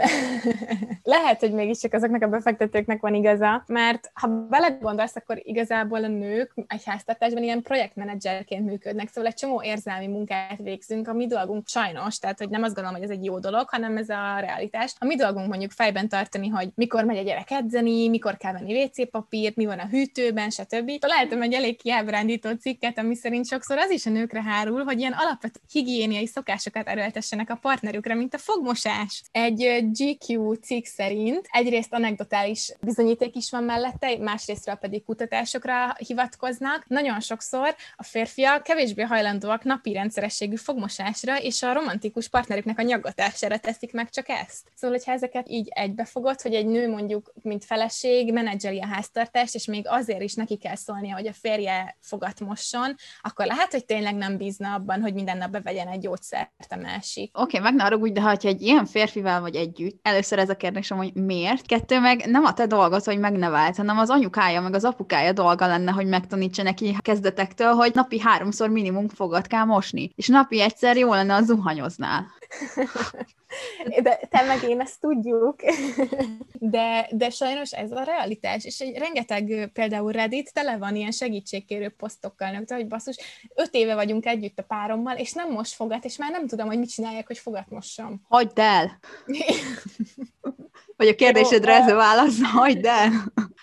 lehet, 1.02 1.40
hogy 1.40 1.52
mégiscsak 1.52 1.92
azoknak 1.92 2.22
a 2.22 2.28
befektetőknek 2.28 3.00
van 3.00 3.14
igaza, 3.14 3.64
mert 3.66 4.10
ha 4.14 4.28
belegondolsz, 4.28 5.16
akkor 5.16 5.40
igazából 5.42 6.04
a 6.04 6.08
nők 6.08 6.52
egy 6.68 6.84
háztartásban 6.84 7.42
ilyen 7.42 7.62
projektmenedzserként 7.62 8.66
működnek, 8.66 9.08
szóval 9.08 9.30
egy 9.30 9.36
csomó 9.36 9.62
érzelmi 9.62 10.06
munkát 10.06 10.58
végzünk, 10.58 11.08
a 11.08 11.12
mi 11.12 11.26
dolgunk 11.26 11.68
sajnos, 11.68 12.18
tehát 12.18 12.38
hogy 12.38 12.48
nem 12.48 12.62
azt 12.62 12.74
gondolom, 12.74 12.98
hogy 12.98 13.10
ez 13.10 13.16
egy 13.16 13.24
jó 13.24 13.38
dolog, 13.38 13.68
hanem 13.68 13.96
ez 13.96 14.08
a 14.08 14.38
realitás. 14.40 14.94
A 14.98 15.04
mi 15.04 15.14
dolgunk 15.14 15.48
mondjuk 15.48 15.70
fejben 15.70 16.08
tartani, 16.08 16.48
hogy 16.48 16.68
mikor 16.74 17.04
megy 17.04 17.18
a 17.18 17.22
gyerek 17.22 17.50
edzeni, 17.50 18.08
mikor 18.08 18.36
kell 18.36 18.52
venni 18.52 18.90
papírt, 19.10 19.56
mi 19.56 19.66
van 19.66 19.78
a 19.78 19.86
hűtőben, 19.86 20.50
stb. 20.50 20.98
Találtam 20.98 21.42
egy 21.42 21.52
elég 21.52 21.76
kiábrándító 21.76 22.50
cikket, 22.50 22.98
ami 22.98 23.14
szerint 23.14 23.46
sokszor 23.46 23.78
az 23.78 23.90
is 23.90 24.06
a 24.06 24.10
nőkre 24.10 24.42
hárul, 24.42 24.84
hogy 24.84 24.98
ilyen 24.98 25.14
alapvető 25.16 25.60
higiéniai 25.72 26.26
szokás 26.26 26.65
hatásokat 26.66 26.98
erőltessenek 26.98 27.50
a 27.50 27.54
partnerükre, 27.54 28.14
mint 28.14 28.34
a 28.34 28.38
fogmosás. 28.38 29.22
Egy 29.30 29.84
GQ 29.92 30.52
cikk 30.52 30.84
szerint 30.84 31.48
egyrészt 31.50 31.92
anekdotális 31.92 32.72
bizonyíték 32.80 33.36
is 33.36 33.50
van 33.50 33.64
mellette, 33.64 34.16
másrésztről 34.18 34.74
pedig 34.74 35.04
kutatásokra 35.04 35.94
hivatkoznak. 35.98 36.84
Nagyon 36.88 37.20
sokszor 37.20 37.74
a 37.96 38.02
férfiak 38.02 38.62
kevésbé 38.62 39.02
hajlandóak 39.02 39.64
napi 39.64 39.92
rendszerességű 39.92 40.56
fogmosásra, 40.56 41.40
és 41.40 41.62
a 41.62 41.72
romantikus 41.72 42.28
partnerüknek 42.28 42.78
a 42.78 42.82
nyaggatására 42.82 43.58
teszik 43.58 43.92
meg 43.92 44.10
csak 44.10 44.28
ezt. 44.28 44.70
Szóval, 44.74 44.96
hogyha 44.96 45.12
ezeket 45.12 45.48
így 45.48 45.68
egybefogod, 45.70 46.40
hogy 46.40 46.54
egy 46.54 46.66
nő 46.66 46.88
mondjuk, 46.88 47.32
mint 47.42 47.64
feleség, 47.64 48.32
menedzseli 48.32 48.80
a 48.80 48.86
háztartást, 48.86 49.54
és 49.54 49.64
még 49.64 49.88
azért 49.88 50.22
is 50.22 50.34
neki 50.34 50.56
kell 50.56 50.76
szólnia, 50.76 51.14
hogy 51.14 51.26
a 51.26 51.32
férje 51.32 51.96
fogat 52.00 52.40
mosson, 52.40 52.94
akkor 53.20 53.46
lehet, 53.46 53.70
hogy 53.70 53.84
tényleg 53.84 54.14
nem 54.14 54.36
bízna 54.36 54.74
abban, 54.74 55.00
hogy 55.00 55.14
minden 55.14 55.36
nap 55.36 55.50
bevegyen 55.50 55.88
egy 55.88 56.00
gyógyszert 56.00 56.50
a 56.68 56.76
másik. 56.76 57.38
Oké, 57.38 57.58
okay, 57.58 57.72
meg 57.72 57.90
ne 57.90 57.96
úgy, 57.96 58.12
de 58.12 58.20
ha 58.20 58.30
egy 58.40 58.62
ilyen 58.62 58.86
férfivel 58.86 59.40
vagy 59.40 59.54
együtt, 59.54 59.98
először 60.02 60.38
ez 60.38 60.48
a 60.48 60.56
kérdésem, 60.56 60.96
hogy 60.96 61.14
miért? 61.14 61.66
Kettő 61.66 62.00
meg 62.00 62.26
nem 62.26 62.44
a 62.44 62.52
te 62.52 62.66
dolgod, 62.66 63.04
hogy 63.04 63.18
megnevált, 63.18 63.76
hanem 63.76 63.98
az 63.98 64.10
anyukája, 64.10 64.60
meg 64.60 64.74
az 64.74 64.84
apukája 64.84 65.32
dolga 65.32 65.66
lenne, 65.66 65.90
hogy 65.90 66.06
megtanítsa 66.06 66.62
neki 66.62 66.96
kezdetektől, 66.98 67.72
hogy 67.72 67.90
napi 67.94 68.20
háromszor 68.20 68.68
minimum 68.68 69.08
fogat 69.08 69.46
kell 69.46 69.64
mosni. 69.64 70.10
És 70.14 70.28
napi 70.28 70.60
egyszer 70.60 70.96
jó 70.96 71.12
lenne, 71.12 71.34
a 71.34 71.42
zuhanyoznál. 71.42 72.26
De 74.02 74.20
te 74.30 74.42
meg 74.42 74.62
én 74.62 74.80
ezt 74.80 75.00
tudjuk. 75.00 75.62
De, 76.58 77.08
de 77.10 77.30
sajnos 77.30 77.72
ez 77.72 77.92
a 77.92 78.02
realitás. 78.02 78.64
És 78.64 78.80
egy 78.80 78.98
rengeteg 78.98 79.70
például 79.72 80.12
Reddit 80.12 80.52
tele 80.52 80.76
van 80.76 80.96
ilyen 80.96 81.10
segítségkérő 81.10 81.88
posztokkal, 81.88 82.50
nem 82.50 82.64
hogy 82.68 82.86
basszus, 82.86 83.16
öt 83.54 83.74
éve 83.74 83.94
vagyunk 83.94 84.26
együtt 84.26 84.58
a 84.58 84.62
párommal, 84.62 85.16
és 85.16 85.32
nem 85.32 85.50
most 85.50 85.74
fogat, 85.74 86.04
és 86.04 86.16
már 86.16 86.30
nem 86.30 86.46
tudom, 86.46 86.66
hogy 86.66 86.78
mit 86.78 86.90
csinálják, 86.90 87.26
hogy 87.26 87.38
fogat 87.38 87.70
mossam. 87.70 88.20
Hagyd 88.28 88.58
el! 88.58 88.98
Vagy 90.96 91.08
a 91.08 91.14
kérdésedre 91.14 91.72
ez 91.72 91.88
a 91.88 91.94
válasz, 91.94 92.42
hagyd 92.42 92.84
el! 92.86 93.10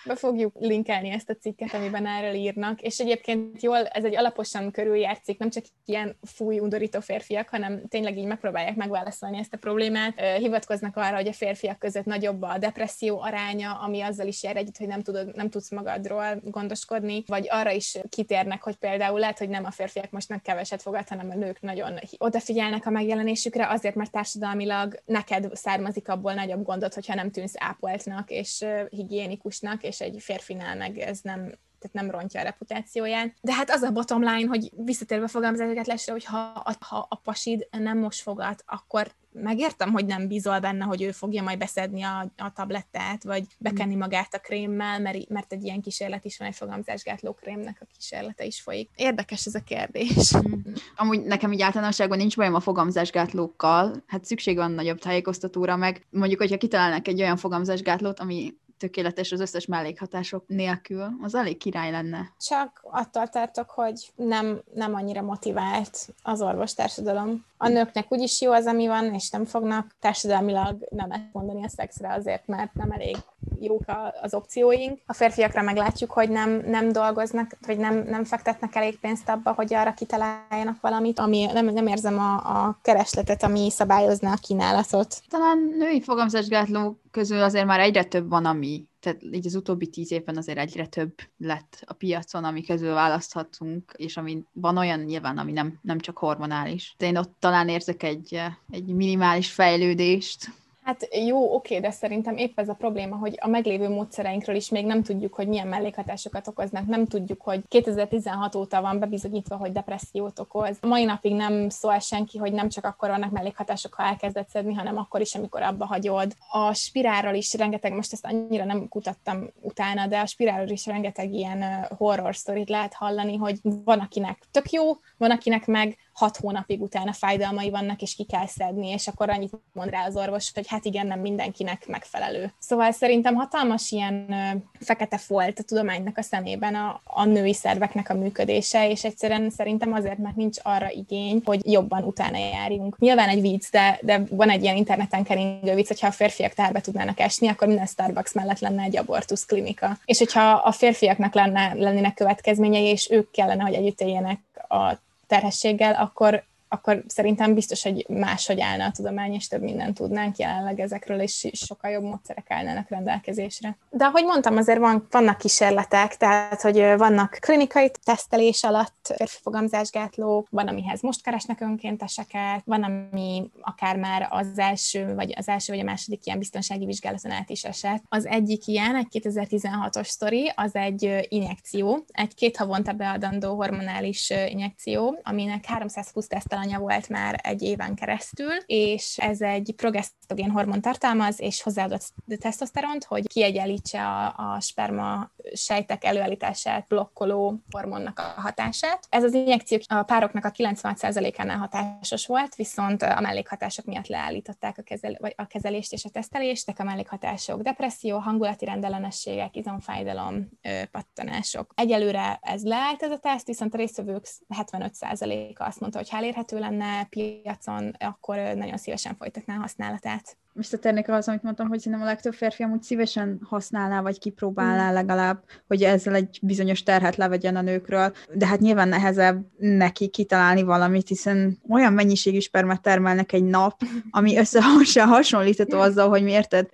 Be 0.06 0.16
fogjuk 0.16 0.56
linkelni 0.58 1.10
ezt 1.10 1.30
a 1.30 1.34
cikket, 1.34 1.74
amiben 1.74 2.06
erről 2.06 2.34
írnak, 2.34 2.80
és 2.80 2.98
egyébként 2.98 3.62
jól, 3.62 3.86
ez 3.86 4.04
egy 4.04 4.16
alaposan 4.16 4.70
körüljárt 4.70 5.24
cikk, 5.24 5.38
nem 5.38 5.50
csak 5.50 5.64
ilyen 5.84 6.16
fúj, 6.22 6.58
undorító 6.58 7.00
férfiak, 7.00 7.48
hanem 7.48 7.86
tényleg 7.88 8.18
így 8.18 8.26
megpróbálják 8.26 8.76
megválaszolni 8.76 9.38
ezt 9.38 9.54
a 9.54 9.56
problémát. 9.56 10.20
Hivatkoznak 10.20 10.96
arra, 10.96 11.16
hogy 11.16 11.28
a 11.28 11.32
férfiak 11.32 11.78
között 11.78 12.04
nagyobb 12.04 12.42
a 12.42 12.58
depresszió 12.58 13.20
aránya, 13.20 13.72
ami 13.72 14.00
azzal 14.00 14.26
is 14.26 14.42
jár 14.42 14.56
együtt, 14.56 14.76
hogy 14.76 14.86
nem, 14.86 15.02
tudod, 15.02 15.36
nem 15.36 15.50
tudsz 15.50 15.70
magadról 15.70 16.40
gondoskodni, 16.42 17.22
vagy 17.26 17.46
arra 17.50 17.70
is 17.70 17.98
kitérnek, 18.08 18.62
hogy 18.62 18.76
például 18.76 19.18
lehet, 19.18 19.38
hogy 19.38 19.48
nem 19.48 19.64
a 19.64 19.70
férfiak 19.70 20.10
most 20.10 20.28
nem 20.28 20.40
keveset 20.40 20.82
fogad, 20.82 21.08
hanem 21.08 21.30
a 21.30 21.34
nők 21.34 21.60
nagyon 21.60 21.98
odafigyelnek 22.18 22.86
a 22.86 22.90
megjelenésükre, 22.90 23.68
azért, 23.68 23.94
mert 23.94 24.10
társadalmilag 24.10 25.02
neked 25.04 25.56
származik 25.56 26.08
abból 26.08 26.34
nagyobb 26.34 26.62
gondot, 26.62 26.94
hogyha 26.94 27.14
nem 27.14 27.30
tűnsz 27.30 27.54
ápoltnak 27.56 28.30
és 28.30 28.64
higiénikusnak, 28.88 29.82
és 29.82 29.93
egy 30.00 30.16
férfinál 30.22 30.76
meg 30.76 30.98
ez 30.98 31.20
nem 31.22 31.52
tehát 31.84 32.08
nem 32.08 32.18
rontja 32.18 32.40
a 32.40 32.42
reputációján. 32.42 33.34
De 33.40 33.54
hát 33.54 33.70
az 33.70 33.82
a 33.82 33.90
bottom 33.90 34.22
line, 34.22 34.48
hogy 34.48 34.70
visszatérve 34.76 35.28
fogalmazásokat 35.28 36.10
hogy 36.10 36.24
ha, 36.24 36.62
ha 36.80 37.06
a 37.08 37.16
pasid 37.16 37.68
nem 37.70 37.98
most 37.98 38.20
fogad, 38.20 38.56
akkor 38.66 39.12
megértem, 39.32 39.92
hogy 39.92 40.06
nem 40.06 40.28
bízol 40.28 40.58
benne, 40.58 40.84
hogy 40.84 41.02
ő 41.02 41.10
fogja 41.10 41.42
majd 41.42 41.58
beszedni 41.58 42.02
a, 42.02 42.32
a 42.36 42.52
tablettát, 42.52 43.24
vagy 43.24 43.44
bekenni 43.58 43.94
magát 43.94 44.34
a 44.34 44.38
krémmel, 44.38 45.00
mert, 45.00 45.28
mert 45.28 45.52
egy 45.52 45.64
ilyen 45.64 45.80
kísérlet 45.80 46.24
is 46.24 46.38
van, 46.38 46.48
egy 46.48 46.54
fogamzásgátló 46.54 47.32
krémnek 47.32 47.78
a 47.80 47.86
kísérlete 47.96 48.44
is 48.44 48.60
folyik. 48.60 48.90
Érdekes 48.96 49.46
ez 49.46 49.54
a 49.54 49.60
kérdés. 49.60 50.36
Mm. 50.36 50.72
Amúgy 50.96 51.22
nekem 51.24 51.52
így 51.52 51.62
általánosságban 51.62 52.18
nincs 52.18 52.36
bajom 52.36 52.54
a 52.54 52.60
fogamzásgátlókkal, 52.60 54.04
hát 54.06 54.24
szükség 54.24 54.56
van 54.56 54.70
nagyobb 54.70 54.98
tájékoztatóra, 54.98 55.76
meg 55.76 56.06
mondjuk, 56.10 56.40
hogyha 56.40 56.56
kitalálnak 56.56 57.08
egy 57.08 57.20
olyan 57.20 57.36
fogamzásgátlót, 57.36 58.20
ami 58.20 58.54
tökéletes 58.78 59.32
az 59.32 59.40
összes 59.40 59.66
mellékhatások 59.66 60.44
nélkül, 60.46 61.06
az 61.22 61.34
elég 61.34 61.56
király 61.56 61.90
lenne. 61.90 62.32
Csak 62.40 62.80
attól 62.90 63.28
tartok, 63.28 63.70
hogy 63.70 64.12
nem, 64.16 64.60
nem 64.74 64.94
annyira 64.94 65.22
motivált 65.22 66.08
az 66.22 66.42
orvostársadalom. 66.42 67.44
A 67.56 67.68
nőknek 67.68 68.12
úgyis 68.12 68.40
jó 68.40 68.52
az, 68.52 68.66
ami 68.66 68.86
van, 68.86 69.14
és 69.14 69.30
nem 69.30 69.44
fognak 69.44 69.96
társadalmilag 70.00 70.86
nem 70.90 71.28
mondani 71.32 71.64
a 71.64 71.68
szexre 71.68 72.12
azért, 72.12 72.46
mert 72.46 72.74
nem 72.74 72.90
elég 72.90 73.16
jók 73.60 73.82
az 74.22 74.34
opcióink. 74.34 75.00
A 75.06 75.12
férfiakra 75.12 75.62
meglátjuk, 75.62 76.10
hogy 76.10 76.28
nem, 76.28 76.62
nem 76.66 76.92
dolgoznak, 76.92 77.56
vagy 77.66 77.78
nem, 77.78 77.94
nem 77.94 78.24
fektetnek 78.24 78.74
elég 78.74 78.98
pénzt 78.98 79.28
abba, 79.28 79.52
hogy 79.52 79.74
arra 79.74 79.94
kitaláljanak 79.94 80.80
valamit, 80.80 81.18
ami 81.18 81.44
nem, 81.52 81.66
nem 81.66 81.86
érzem 81.86 82.18
a, 82.18 82.34
a 82.34 82.78
keresletet, 82.82 83.42
ami 83.42 83.70
szabályozna 83.70 84.30
a 84.30 84.38
kínálatot. 84.42 85.22
Talán 85.28 85.74
női 85.78 86.00
fogamzásgátló 86.00 86.96
közül 87.14 87.42
azért 87.42 87.66
már 87.66 87.80
egyre 87.80 88.04
több 88.04 88.28
van, 88.28 88.44
ami, 88.44 88.84
tehát 89.00 89.22
így 89.22 89.46
az 89.46 89.54
utóbbi 89.54 89.86
tíz 89.86 90.12
évben 90.12 90.36
azért 90.36 90.58
egyre 90.58 90.86
több 90.86 91.14
lett 91.36 91.82
a 91.86 91.92
piacon, 91.92 92.44
ami 92.44 92.62
közül 92.64 92.94
választhatunk, 92.94 93.92
és 93.96 94.16
ami 94.16 94.42
van 94.52 94.76
olyan 94.76 95.00
nyilván, 95.00 95.38
ami 95.38 95.52
nem, 95.52 95.78
nem 95.82 95.98
csak 95.98 96.18
hormonális. 96.18 96.94
De 96.98 97.06
én 97.06 97.16
ott 97.16 97.36
talán 97.38 97.68
érzek 97.68 98.02
egy, 98.02 98.40
egy 98.70 98.86
minimális 98.86 99.50
fejlődést, 99.50 100.52
Hát 100.84 101.08
jó, 101.26 101.54
oké, 101.54 101.80
de 101.80 101.90
szerintem 101.90 102.36
épp 102.36 102.58
ez 102.58 102.68
a 102.68 102.74
probléma, 102.74 103.16
hogy 103.16 103.38
a 103.40 103.48
meglévő 103.48 103.88
módszereinkről 103.88 104.56
is 104.56 104.68
még 104.68 104.86
nem 104.86 105.02
tudjuk, 105.02 105.34
hogy 105.34 105.48
milyen 105.48 105.66
mellékhatásokat 105.66 106.48
okoznak, 106.48 106.86
nem 106.86 107.06
tudjuk, 107.06 107.42
hogy 107.42 107.60
2016 107.68 108.54
óta 108.54 108.80
van 108.80 108.98
bebizonyítva, 108.98 109.56
hogy 109.56 109.72
depressziót 109.72 110.38
okoz. 110.38 110.78
A 110.80 110.86
mai 110.86 111.04
napig 111.04 111.34
nem 111.34 111.68
szól 111.68 111.98
senki, 111.98 112.38
hogy 112.38 112.52
nem 112.52 112.68
csak 112.68 112.84
akkor 112.84 113.08
vannak 113.08 113.30
mellékhatások, 113.30 113.94
ha 113.94 114.02
elkezded 114.02 114.48
szedni, 114.48 114.74
hanem 114.74 114.96
akkor 114.96 115.20
is, 115.20 115.34
amikor 115.34 115.62
abba 115.62 115.86
hagyod. 115.86 116.32
A 116.50 116.74
spirálról 116.74 117.34
is 117.34 117.54
rengeteg, 117.54 117.92
most 117.92 118.12
ezt 118.12 118.26
annyira 118.26 118.64
nem 118.64 118.88
kutattam 118.88 119.50
utána, 119.60 120.06
de 120.06 120.18
a 120.18 120.26
spirálról 120.26 120.68
is 120.68 120.86
rengeteg 120.86 121.32
ilyen 121.32 121.86
horror 121.96 122.36
sztorit 122.36 122.68
lehet 122.68 122.94
hallani, 122.94 123.36
hogy 123.36 123.58
van 123.62 123.98
akinek 123.98 124.42
tök 124.50 124.70
jó, 124.70 124.82
van 125.16 125.30
akinek 125.30 125.66
meg 125.66 125.96
hat 126.14 126.36
hónapig 126.36 126.82
utána 126.82 127.12
fájdalmai 127.12 127.70
vannak, 127.70 128.02
és 128.02 128.14
ki 128.14 128.24
kell 128.24 128.46
szedni, 128.46 128.88
és 128.88 129.08
akkor 129.08 129.30
annyit 129.30 129.52
mond 129.72 129.90
rá 129.90 130.06
az 130.06 130.16
orvos, 130.16 130.50
hogy 130.54 130.68
hát 130.68 130.84
igen, 130.84 131.06
nem 131.06 131.20
mindenkinek 131.20 131.86
megfelelő. 131.86 132.52
Szóval 132.58 132.92
szerintem 132.92 133.34
hatalmas 133.34 133.90
ilyen 133.90 134.34
fekete 134.80 135.18
folt 135.18 135.58
a 135.58 135.62
tudománynak 135.62 136.18
a 136.18 136.22
szemében 136.22 136.74
a, 136.74 137.00
a 137.04 137.24
női 137.24 137.54
szerveknek 137.54 138.10
a 138.10 138.14
működése, 138.14 138.90
és 138.90 139.04
egyszerűen 139.04 139.50
szerintem 139.50 139.92
azért, 139.92 140.18
mert 140.18 140.36
nincs 140.36 140.58
arra 140.62 140.90
igény, 140.90 141.42
hogy 141.44 141.72
jobban 141.72 142.02
utána 142.02 142.38
járjunk. 142.38 142.98
Nyilván 142.98 143.28
egy 143.28 143.40
vicc, 143.40 143.70
de, 143.70 143.98
de 144.02 144.22
van 144.30 144.50
egy 144.50 144.62
ilyen 144.62 144.76
interneten 144.76 145.24
keringő 145.24 145.74
vicc, 145.74 145.88
hogyha 145.88 146.06
a 146.06 146.10
férfiak 146.10 146.52
tárba 146.52 146.80
tudnának 146.80 147.20
esni, 147.20 147.48
akkor 147.48 147.66
minden 147.66 147.86
Starbucks 147.86 148.32
mellett 148.32 148.58
lenne 148.58 148.82
egy 148.82 148.96
abortusz 148.96 149.44
klinika. 149.44 149.98
És 150.04 150.18
hogyha 150.18 150.50
a 150.50 150.72
férfiaknak 150.72 151.34
lenne, 151.34 151.74
lennének 151.74 152.14
következményei, 152.14 152.84
és 152.84 153.10
ők 153.10 153.30
kellene, 153.30 153.62
hogy 153.62 153.74
együtt 153.74 154.00
éljenek 154.00 154.40
a 154.68 155.02
terhességgel, 155.26 155.94
akkor 155.94 156.44
akkor 156.74 157.02
szerintem 157.06 157.54
biztos, 157.54 157.82
hogy 157.82 158.06
máshogy 158.08 158.60
állna 158.60 158.84
a 158.84 158.90
tudomány, 158.90 159.32
és 159.34 159.48
több 159.48 159.62
mindent 159.62 159.96
tudnánk 159.96 160.36
jelenleg 160.36 160.80
ezekről, 160.80 161.20
és 161.20 161.50
sokkal 161.52 161.90
jobb 161.90 162.02
módszerek 162.02 162.50
állnának 162.50 162.88
rendelkezésre. 162.88 163.76
De 163.90 164.04
ahogy 164.04 164.24
mondtam, 164.24 164.56
azért 164.56 164.78
van, 164.78 165.06
vannak 165.10 165.38
kísérletek, 165.38 166.16
tehát, 166.16 166.60
hogy 166.60 166.76
vannak 166.96 167.36
klinikai 167.40 167.90
tesztelés 168.04 168.62
alatt 168.62 169.14
férfi 169.16 169.38
fogamzásgátlók, 169.42 170.46
van, 170.50 170.68
amihez 170.68 171.02
most 171.02 171.22
keresnek 171.22 171.60
önkénteseket, 171.60 172.62
van, 172.64 172.82
ami 172.82 173.50
akár 173.60 173.96
már 173.96 174.28
az 174.30 174.58
első, 174.58 175.14
vagy 175.14 175.34
az 175.36 175.48
első, 175.48 175.72
vagy 175.72 175.82
a 175.82 175.84
második 175.84 176.26
ilyen 176.26 176.38
biztonsági 176.38 176.84
vizsgálaton 176.84 177.30
át 177.30 177.50
is 177.50 177.64
esett. 177.64 178.02
Az 178.08 178.26
egyik 178.26 178.66
ilyen, 178.66 178.96
egy 178.96 179.06
2016-os 179.12 180.06
sztori, 180.06 180.52
az 180.54 180.74
egy 180.74 181.26
injekció, 181.28 182.04
egy 182.12 182.34
két 182.34 182.56
havonta 182.56 182.92
beadandó 182.92 183.54
hormonális 183.54 184.30
injekció, 184.30 185.20
aminek 185.22 185.64
320 185.64 186.26
tesztelanya 186.64 186.78
volt 186.78 187.08
már 187.08 187.40
egy 187.42 187.62
éven 187.62 187.94
keresztül, 187.94 188.52
és 188.66 189.18
ez 189.18 189.40
egy 189.40 189.72
progesztogén 189.76 190.50
hormon 190.50 190.80
tartalmaz, 190.80 191.40
és 191.40 191.62
hozzáadott 191.62 192.12
tesztoszteront, 192.40 193.04
hogy 193.04 193.26
kiegyenlítse 193.28 194.06
a, 194.06 194.34
a 194.36 194.60
sperma 194.60 195.30
sejtek 195.52 196.04
előállítását 196.04 196.86
blokkoló 196.88 197.62
hormonnak 197.70 198.18
a 198.18 198.40
hatását. 198.40 199.06
Ez 199.08 199.24
az 199.24 199.34
injekció 199.34 199.78
a 199.86 200.02
pároknak 200.02 200.44
a 200.44 200.50
96%-ánál 200.50 201.58
hatásos 201.58 202.26
volt, 202.26 202.54
viszont 202.54 203.02
a 203.02 203.20
mellékhatások 203.20 203.84
miatt 203.84 204.06
leállították 204.06 204.78
a, 204.78 204.82
kezel, 204.82 205.16
vagy 205.18 205.34
a 205.36 205.46
kezelést 205.46 205.92
és 205.92 206.04
a 206.04 206.08
tesztelést, 206.08 206.72
a 206.76 206.84
mellékhatások 206.84 207.62
depresszió, 207.62 208.18
hangulati 208.18 208.64
rendellenességek, 208.64 209.56
izomfájdalom, 209.56 210.48
pattanások. 210.90 211.72
Egyelőre 211.76 212.38
ez 212.42 212.64
leállt 212.64 213.02
ez 213.02 213.10
a 213.10 213.18
teszt, 213.18 213.46
viszont 213.46 213.74
a 213.74 213.76
résztvevők 213.76 214.26
75%-a 214.48 215.64
azt 215.64 215.80
mondta, 215.80 215.98
hogy 215.98 216.10
ha 216.10 216.16
elérhető 216.16 216.58
lenne 216.58 217.04
piacon, 217.04 217.96
akkor 217.98 218.36
nagyon 218.36 218.76
szívesen 218.76 219.16
folytatná 219.16 219.56
a 219.56 219.60
használatát 219.60 220.36
visszatérnék 220.54 221.08
az, 221.08 221.28
amit 221.28 221.42
mondtam, 221.42 221.68
hogy 221.68 221.78
szerintem 221.78 222.02
a 222.02 222.10
legtöbb 222.10 222.32
férfi 222.32 222.62
amúgy 222.62 222.82
szívesen 222.82 223.40
használná, 223.48 224.00
vagy 224.00 224.18
kipróbálná 224.18 224.90
mm. 224.90 224.94
legalább, 224.94 225.42
hogy 225.66 225.82
ezzel 225.82 226.14
egy 226.14 226.38
bizonyos 226.42 226.82
terhet 226.82 227.16
levegyen 227.16 227.56
a 227.56 227.60
nőkről, 227.60 228.12
de 228.34 228.46
hát 228.46 228.60
nyilván 228.60 228.88
nehezebb 228.88 229.46
neki 229.58 230.08
kitalálni 230.08 230.62
valamit, 230.62 231.08
hiszen 231.08 231.58
olyan 231.68 231.92
mennyiségű 231.92 232.38
spermet 232.38 232.82
termelnek 232.82 233.32
egy 233.32 233.44
nap, 233.44 233.80
ami 234.10 234.38
összehossá 234.38 235.04
hasonlítható 235.04 235.80
azzal, 235.80 236.08
hogy 236.08 236.22
miért 236.22 236.66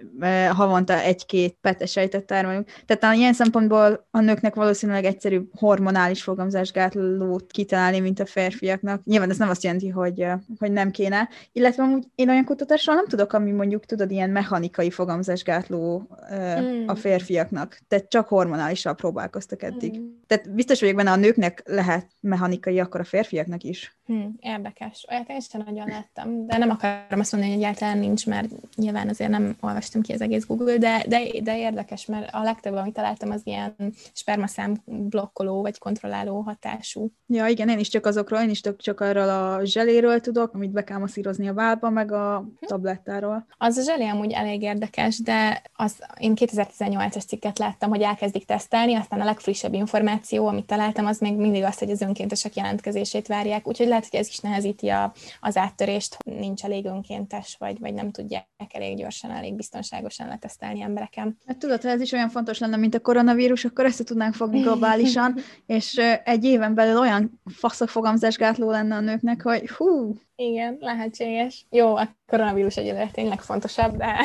havonta 0.51 1.01
egy-két 1.01 1.57
petesejtet 1.61 2.25
termelünk. 2.25 2.69
Tehát 2.87 3.17
ilyen 3.17 3.33
szempontból 3.33 4.07
a 4.11 4.21
nőknek 4.21 4.55
valószínűleg 4.55 5.05
egyszerűbb 5.05 5.51
hormonális 5.57 6.23
fogamzásgátlót 6.23 7.51
kitalálni, 7.51 8.01
mint 8.01 8.21
a 8.21 8.27
férfiaknak. 8.27 9.05
Nyilván 9.05 9.31
ez 9.31 9.39
nem 9.39 9.49
azt 9.49 9.63
jelenti, 9.63 9.89
hogy, 9.89 10.27
hogy 10.59 10.73
nem 10.73 10.91
kéne. 10.91 11.29
Illetve 11.53 11.83
amúgy 11.83 12.05
én 12.15 12.29
olyan 12.29 12.45
kutatásról 12.45 12.95
nem 12.95 13.07
tudok, 13.07 13.33
ami 13.33 13.51
mondjuk 13.51 13.70
mondjuk, 13.71 13.91
tudod, 13.91 14.11
ilyen 14.11 14.31
mechanikai 14.31 14.91
fogamzásgátló 14.91 16.07
mm. 16.35 16.87
a 16.87 16.95
férfiaknak. 16.95 17.79
Tehát 17.89 18.09
csak 18.09 18.29
hormonálissal 18.29 18.95
próbálkoztak 18.95 19.63
eddig. 19.63 19.99
Mm. 19.99 20.09
Tehát 20.27 20.55
biztos 20.55 20.81
vagyok 20.81 20.97
benne, 20.97 21.11
a 21.11 21.17
nőknek 21.17 21.63
lehet 21.67 22.07
mechanikai, 22.21 22.81
akkor 22.81 23.01
a 23.01 23.05
férfiaknak 23.05 23.63
is. 23.63 23.99
Hmm, 24.11 24.35
érdekes. 24.41 25.07
Olyat 25.11 25.29
én 25.29 25.41
sem 25.41 25.63
nagyon 25.67 25.89
láttam, 25.89 26.47
de 26.47 26.57
nem 26.57 26.71
akarom 26.71 27.21
azt 27.21 27.33
mondani, 27.33 27.53
hogy 27.53 27.63
egyáltalán 27.63 27.99
nincs, 27.99 28.27
mert 28.27 28.49
nyilván 28.77 29.09
azért 29.09 29.31
nem 29.31 29.57
olvastam 29.61 30.03
ki 30.03 30.13
az 30.13 30.21
egész 30.21 30.47
Google, 30.47 30.77
de, 30.77 31.05
de, 31.09 31.21
de 31.43 31.59
érdekes, 31.59 32.07
mert 32.07 32.29
a 32.35 32.43
legtöbb, 32.43 32.75
amit 32.75 32.95
találtam, 32.95 33.31
az 33.31 33.41
ilyen 33.45 33.75
spermaszám 34.13 34.83
blokkoló 34.85 35.63
vagy 35.63 35.79
kontrolláló 35.79 36.41
hatású. 36.41 37.13
Ja, 37.27 37.47
igen, 37.47 37.69
én 37.69 37.79
is 37.79 37.89
csak 37.89 38.07
azokról, 38.07 38.41
én 38.41 38.51
is 38.51 38.61
csak, 38.61 38.81
csak 38.81 39.01
arról 39.01 39.29
a 39.29 39.65
zseléről 39.65 40.21
tudok, 40.21 40.55
amit 40.55 40.71
be 40.71 40.85
kell 40.85 40.99
masszírozni 40.99 41.49
a 41.49 41.55
válba, 41.55 41.91
meg 41.91 42.13
a 42.13 42.39
hm. 42.39 42.67
tablettáról. 42.67 43.47
Az 43.63 43.77
a 43.77 43.83
zselé 43.83 44.09
amúgy 44.09 44.33
elég 44.33 44.63
érdekes, 44.63 45.19
de 45.19 45.63
az, 45.73 45.95
én 46.19 46.33
2018-as 46.37 47.27
cikket 47.27 47.59
láttam, 47.59 47.91
hogy 47.91 48.01
elkezdik 48.01 48.45
tesztelni, 48.45 48.95
aztán 48.95 49.21
a 49.21 49.25
legfrissebb 49.25 49.75
információ, 49.75 50.47
amit 50.47 50.67
találtam, 50.67 51.07
az 51.07 51.19
még 51.19 51.37
mindig 51.37 51.63
az, 51.63 51.79
hogy 51.79 51.91
az 51.91 52.01
önkéntesek 52.01 52.55
jelentkezését 52.55 53.27
várják, 53.27 53.69
úgyhogy 53.69 53.87
lehet, 53.87 54.07
hogy 54.11 54.21
ez 54.21 54.29
is 54.29 54.39
nehezíti 54.39 54.89
a, 54.89 55.13
az 55.41 55.57
áttörést, 55.57 56.17
nincs 56.25 56.65
elég 56.65 56.85
önkéntes, 56.85 57.57
vagy, 57.59 57.79
vagy 57.79 57.95
nem 57.95 58.11
tudják 58.11 58.47
elég 58.73 58.97
gyorsan, 58.97 59.31
elég 59.31 59.55
biztonságosan 59.55 60.29
letesztelni 60.29 60.83
embereken. 60.83 61.39
Hát 61.47 61.59
tudod, 61.59 61.83
ha 61.83 61.89
ez 61.89 62.01
is 62.01 62.13
olyan 62.13 62.29
fontos 62.29 62.59
lenne, 62.59 62.77
mint 62.77 62.95
a 62.95 63.01
koronavírus, 63.01 63.65
akkor 63.65 63.85
ezt 63.85 64.05
tudnánk 64.05 64.35
fogni 64.35 64.61
globálisan, 64.61 65.37
és 65.67 66.01
egy 66.25 66.45
éven 66.45 66.75
belül 66.75 66.99
olyan 66.99 67.41
faszok 67.45 67.89
fogamzásgátló 67.89 68.71
lenne 68.71 68.97
a 68.97 69.01
nőknek, 69.01 69.43
hogy 69.43 69.71
hú, 69.71 70.15
igen, 70.41 70.77
lehetséges. 70.81 71.67
Jó, 71.71 71.97
a 71.97 72.17
koronavírus 72.27 72.77
egyelőre 72.77 73.11
tényleg 73.13 73.41
fontosabb, 73.41 73.97
de, 73.97 74.17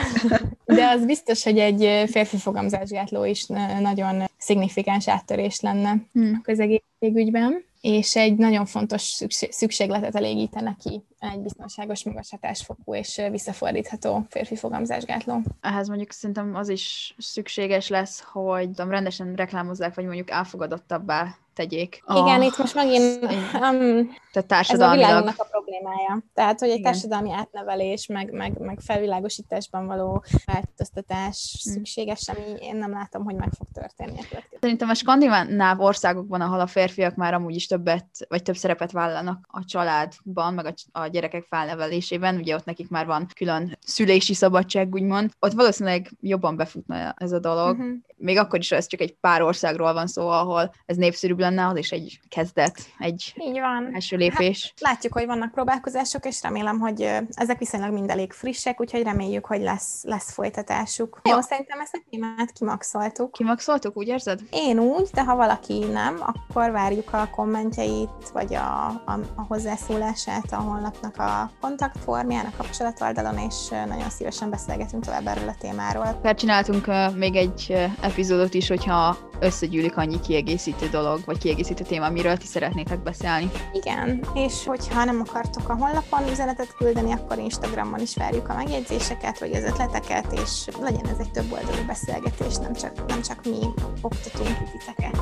de 0.66 0.88
az 0.88 1.06
biztos, 1.06 1.44
hogy 1.44 1.60
egy 1.60 2.10
férfi 2.10 2.38
fogamzásgátló 2.38 3.24
is 3.24 3.46
nagyon 3.80 4.24
szignifikáns 4.38 5.08
áttörés 5.08 5.60
lenne 5.60 5.96
hmm. 6.14 6.40
a 6.40 6.42
közegészségügyben 6.44 7.64
és 7.86 8.16
egy 8.16 8.36
nagyon 8.36 8.66
fontos 8.66 9.22
szükségletet 9.50 10.16
elégítene 10.16 10.76
ki 10.84 11.02
egy 11.32 11.42
biztonságos, 11.42 12.04
magas 12.04 12.30
hatásfokú 12.30 12.96
és 12.96 13.22
visszafordítható 13.32 14.26
férfi 14.30 14.56
fogamzásgátló. 14.56 15.42
Ehhez 15.62 15.88
mondjuk 15.88 16.12
szerintem 16.12 16.56
az 16.56 16.70
is 16.70 17.16
szükséges 17.18 17.88
lesz, 17.88 18.22
hogy 18.22 18.68
tudom, 18.68 18.90
rendesen 18.90 19.34
reklámozzák, 19.36 19.96
vagy 19.96 20.06
mondjuk 20.06 20.30
elfogadottabbá 20.30 21.36
tegyék. 21.56 22.04
Igen, 22.08 22.42
a... 22.42 22.44
itt 22.44 22.58
most 22.58 22.76
megint 22.76 23.24
um, 23.24 24.16
Tehát 24.32 24.48
társadalmilag... 24.48 25.00
ez 25.00 25.06
a 25.06 25.10
világnak 25.10 25.40
a 25.40 25.48
problémája. 25.52 26.24
Tehát, 26.34 26.60
hogy 26.60 26.70
egy 26.70 26.78
Igen. 26.78 26.92
társadalmi 26.92 27.32
átnevelés, 27.32 28.08
meg, 28.08 28.32
meg, 28.32 28.60
meg 28.60 28.80
felvilágosításban 28.80 29.86
való 29.86 30.24
változtatás 30.46 31.62
hmm. 31.64 31.74
szükséges, 31.74 32.30
ami 32.30 32.56
én 32.60 32.76
nem 32.76 32.92
látom, 32.92 33.24
hogy 33.24 33.36
meg 33.36 33.50
fog 33.58 33.68
történni. 33.74 34.20
Szerintem 34.60 34.90
a 34.90 34.94
skandináv 34.94 35.80
országokban, 35.80 36.42
ahol 36.42 36.60
a 36.60 36.68
férfiak 36.68 37.16
már 37.16 37.34
amúgy 37.34 37.56
is 37.56 37.68
többet, 37.68 38.06
vagy 38.30 38.44
több 38.44 38.56
szerepet 38.56 38.92
vállalnak 38.92 39.48
a 39.52 39.64
családban, 39.66 40.54
meg 40.54 40.66
a, 40.66 41.00
a 41.00 41.08
gyerekek 41.16 41.46
felnevelésében, 41.50 42.36
ugye 42.36 42.56
ott 42.56 42.66
nekik 42.66 42.90
már 42.90 43.06
van 43.06 43.28
külön 43.36 43.78
szülési 43.82 44.34
szabadság, 44.34 44.94
úgymond, 44.94 45.32
ott 45.40 45.52
valószínűleg 45.52 46.12
jobban 46.22 46.56
befutna 46.56 47.14
ez 47.18 47.32
a 47.32 47.40
dolog. 47.40 47.78
Uh-huh. 47.80 47.96
Még 48.18 48.38
akkor 48.38 48.60
is, 48.60 48.72
ez 48.72 48.88
csak 48.88 49.02
egy 49.02 49.14
pár 49.14 49.42
országról 49.42 49.94
van 49.94 50.08
szó, 50.08 50.28
ahol 50.28 50.74
ez 50.86 50.98
népszerűbb 50.98 51.40
lenne, 51.40 51.68
az 51.68 51.78
is 51.78 51.92
egy 51.92 52.20
kezdet, 52.30 52.80
egy 52.98 53.34
Így 53.36 53.60
van. 53.60 53.90
első 53.94 54.18
lépés. 54.18 54.64
Hát, 54.64 54.92
látjuk, 54.92 55.14
hogy 55.14 55.26
vannak 55.26 55.52
próbálkozások, 55.52 56.26
és 56.26 56.42
remélem, 56.42 56.80
hogy 56.80 57.02
ezek 57.30 57.58
viszonylag 57.58 57.94
mind 57.94 58.10
elég 58.10 58.32
frissek, 58.32 58.82
úgyhogy 58.82 59.04
reméljük, 59.04 59.46
hogy 59.46 59.62
lesz, 59.62 60.04
lesz 60.04 60.32
folytatásuk. 60.32 61.22
Jó, 61.30 61.42
szerintem 61.42 61.80
ezt 61.80 61.94
a 61.96 62.04
témát 62.10 62.52
kimaxoltuk. 62.52 63.32
Kimaxoltuk, 63.32 63.98
úgy 63.98 64.08
érzed? 64.08 64.40
Én 64.52 64.80
úgy, 64.80 65.10
de 65.14 65.24
ha 65.24 65.36
valaki 65.36 65.80
nem, 65.80 66.18
akkor 66.20 66.72
várjuk 66.72 67.14
a 67.14 67.30
kommentjeit, 67.30 68.30
vagy 68.34 68.54
a, 68.54 68.88
a, 68.88 69.20
a 69.36 69.42
hozzászólását 69.48 70.52
a 70.52 70.56
honlapnak 70.56 71.18
a 71.18 71.52
kontaktformján, 71.62 72.46
a 72.46 72.58
kapcsolatoldalon, 72.58 73.38
és 73.38 73.70
nagyon 73.70 74.10
szívesen 74.10 74.50
beszélgetünk 74.50 75.06
tovább 75.06 75.28
erről 75.28 75.48
a 75.48 75.56
témáról. 75.60 76.34
Csináltunk 76.36 76.88
uh, 76.88 77.16
még 77.16 77.36
egy 77.36 77.66
uh, 77.70 78.14
epizódot 78.16 78.54
is, 78.54 78.68
hogyha 78.68 79.18
összegyűlik 79.40 79.98
annyi 79.98 80.20
kiegészítő 80.20 80.88
dolog, 80.88 81.20
vagy 81.26 81.38
kiegészítő 81.38 81.84
téma, 81.84 82.06
amiről 82.06 82.38
ti 82.38 82.46
szeretnétek 82.46 83.04
beszélni. 83.04 83.50
Igen, 83.74 84.26
és 84.34 84.66
hogyha 84.66 85.04
nem 85.04 85.24
akartok 85.28 85.70
a 85.70 85.76
honlapon 85.76 86.30
üzenetet 86.32 86.76
küldeni, 86.78 87.12
akkor 87.12 87.38
Instagramon 87.38 88.00
is 88.00 88.16
várjuk 88.16 88.50
a 88.50 88.56
megjegyzéseket, 88.56 89.40
vagy 89.40 89.52
az 89.52 89.64
ötleteket, 89.64 90.40
és 90.44 90.66
legyen 90.80 91.06
ez 91.06 91.18
egy 91.20 91.32
több 91.32 91.52
oldalú 91.52 91.86
beszélgetés, 91.88 92.56
nem 92.56 92.74
csak, 92.74 93.06
nem 93.08 93.22
csak 93.22 93.40
mi 93.44 93.60
oktatunk 94.02 94.58
titeket. 94.72 95.22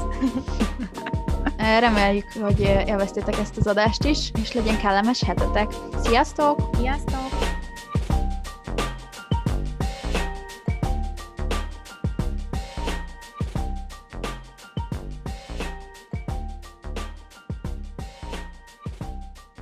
Reméljük, 1.80 2.26
hogy 2.42 2.60
élveztétek 2.60 3.38
ezt 3.38 3.58
az 3.58 3.68
adást 3.68 4.04
is, 4.04 4.32
és 4.42 4.54
legyen 4.54 4.78
kellemes 4.78 5.24
hetetek. 5.24 5.72
Sziasztok! 6.04 6.70
Sziasztok! 6.78 7.53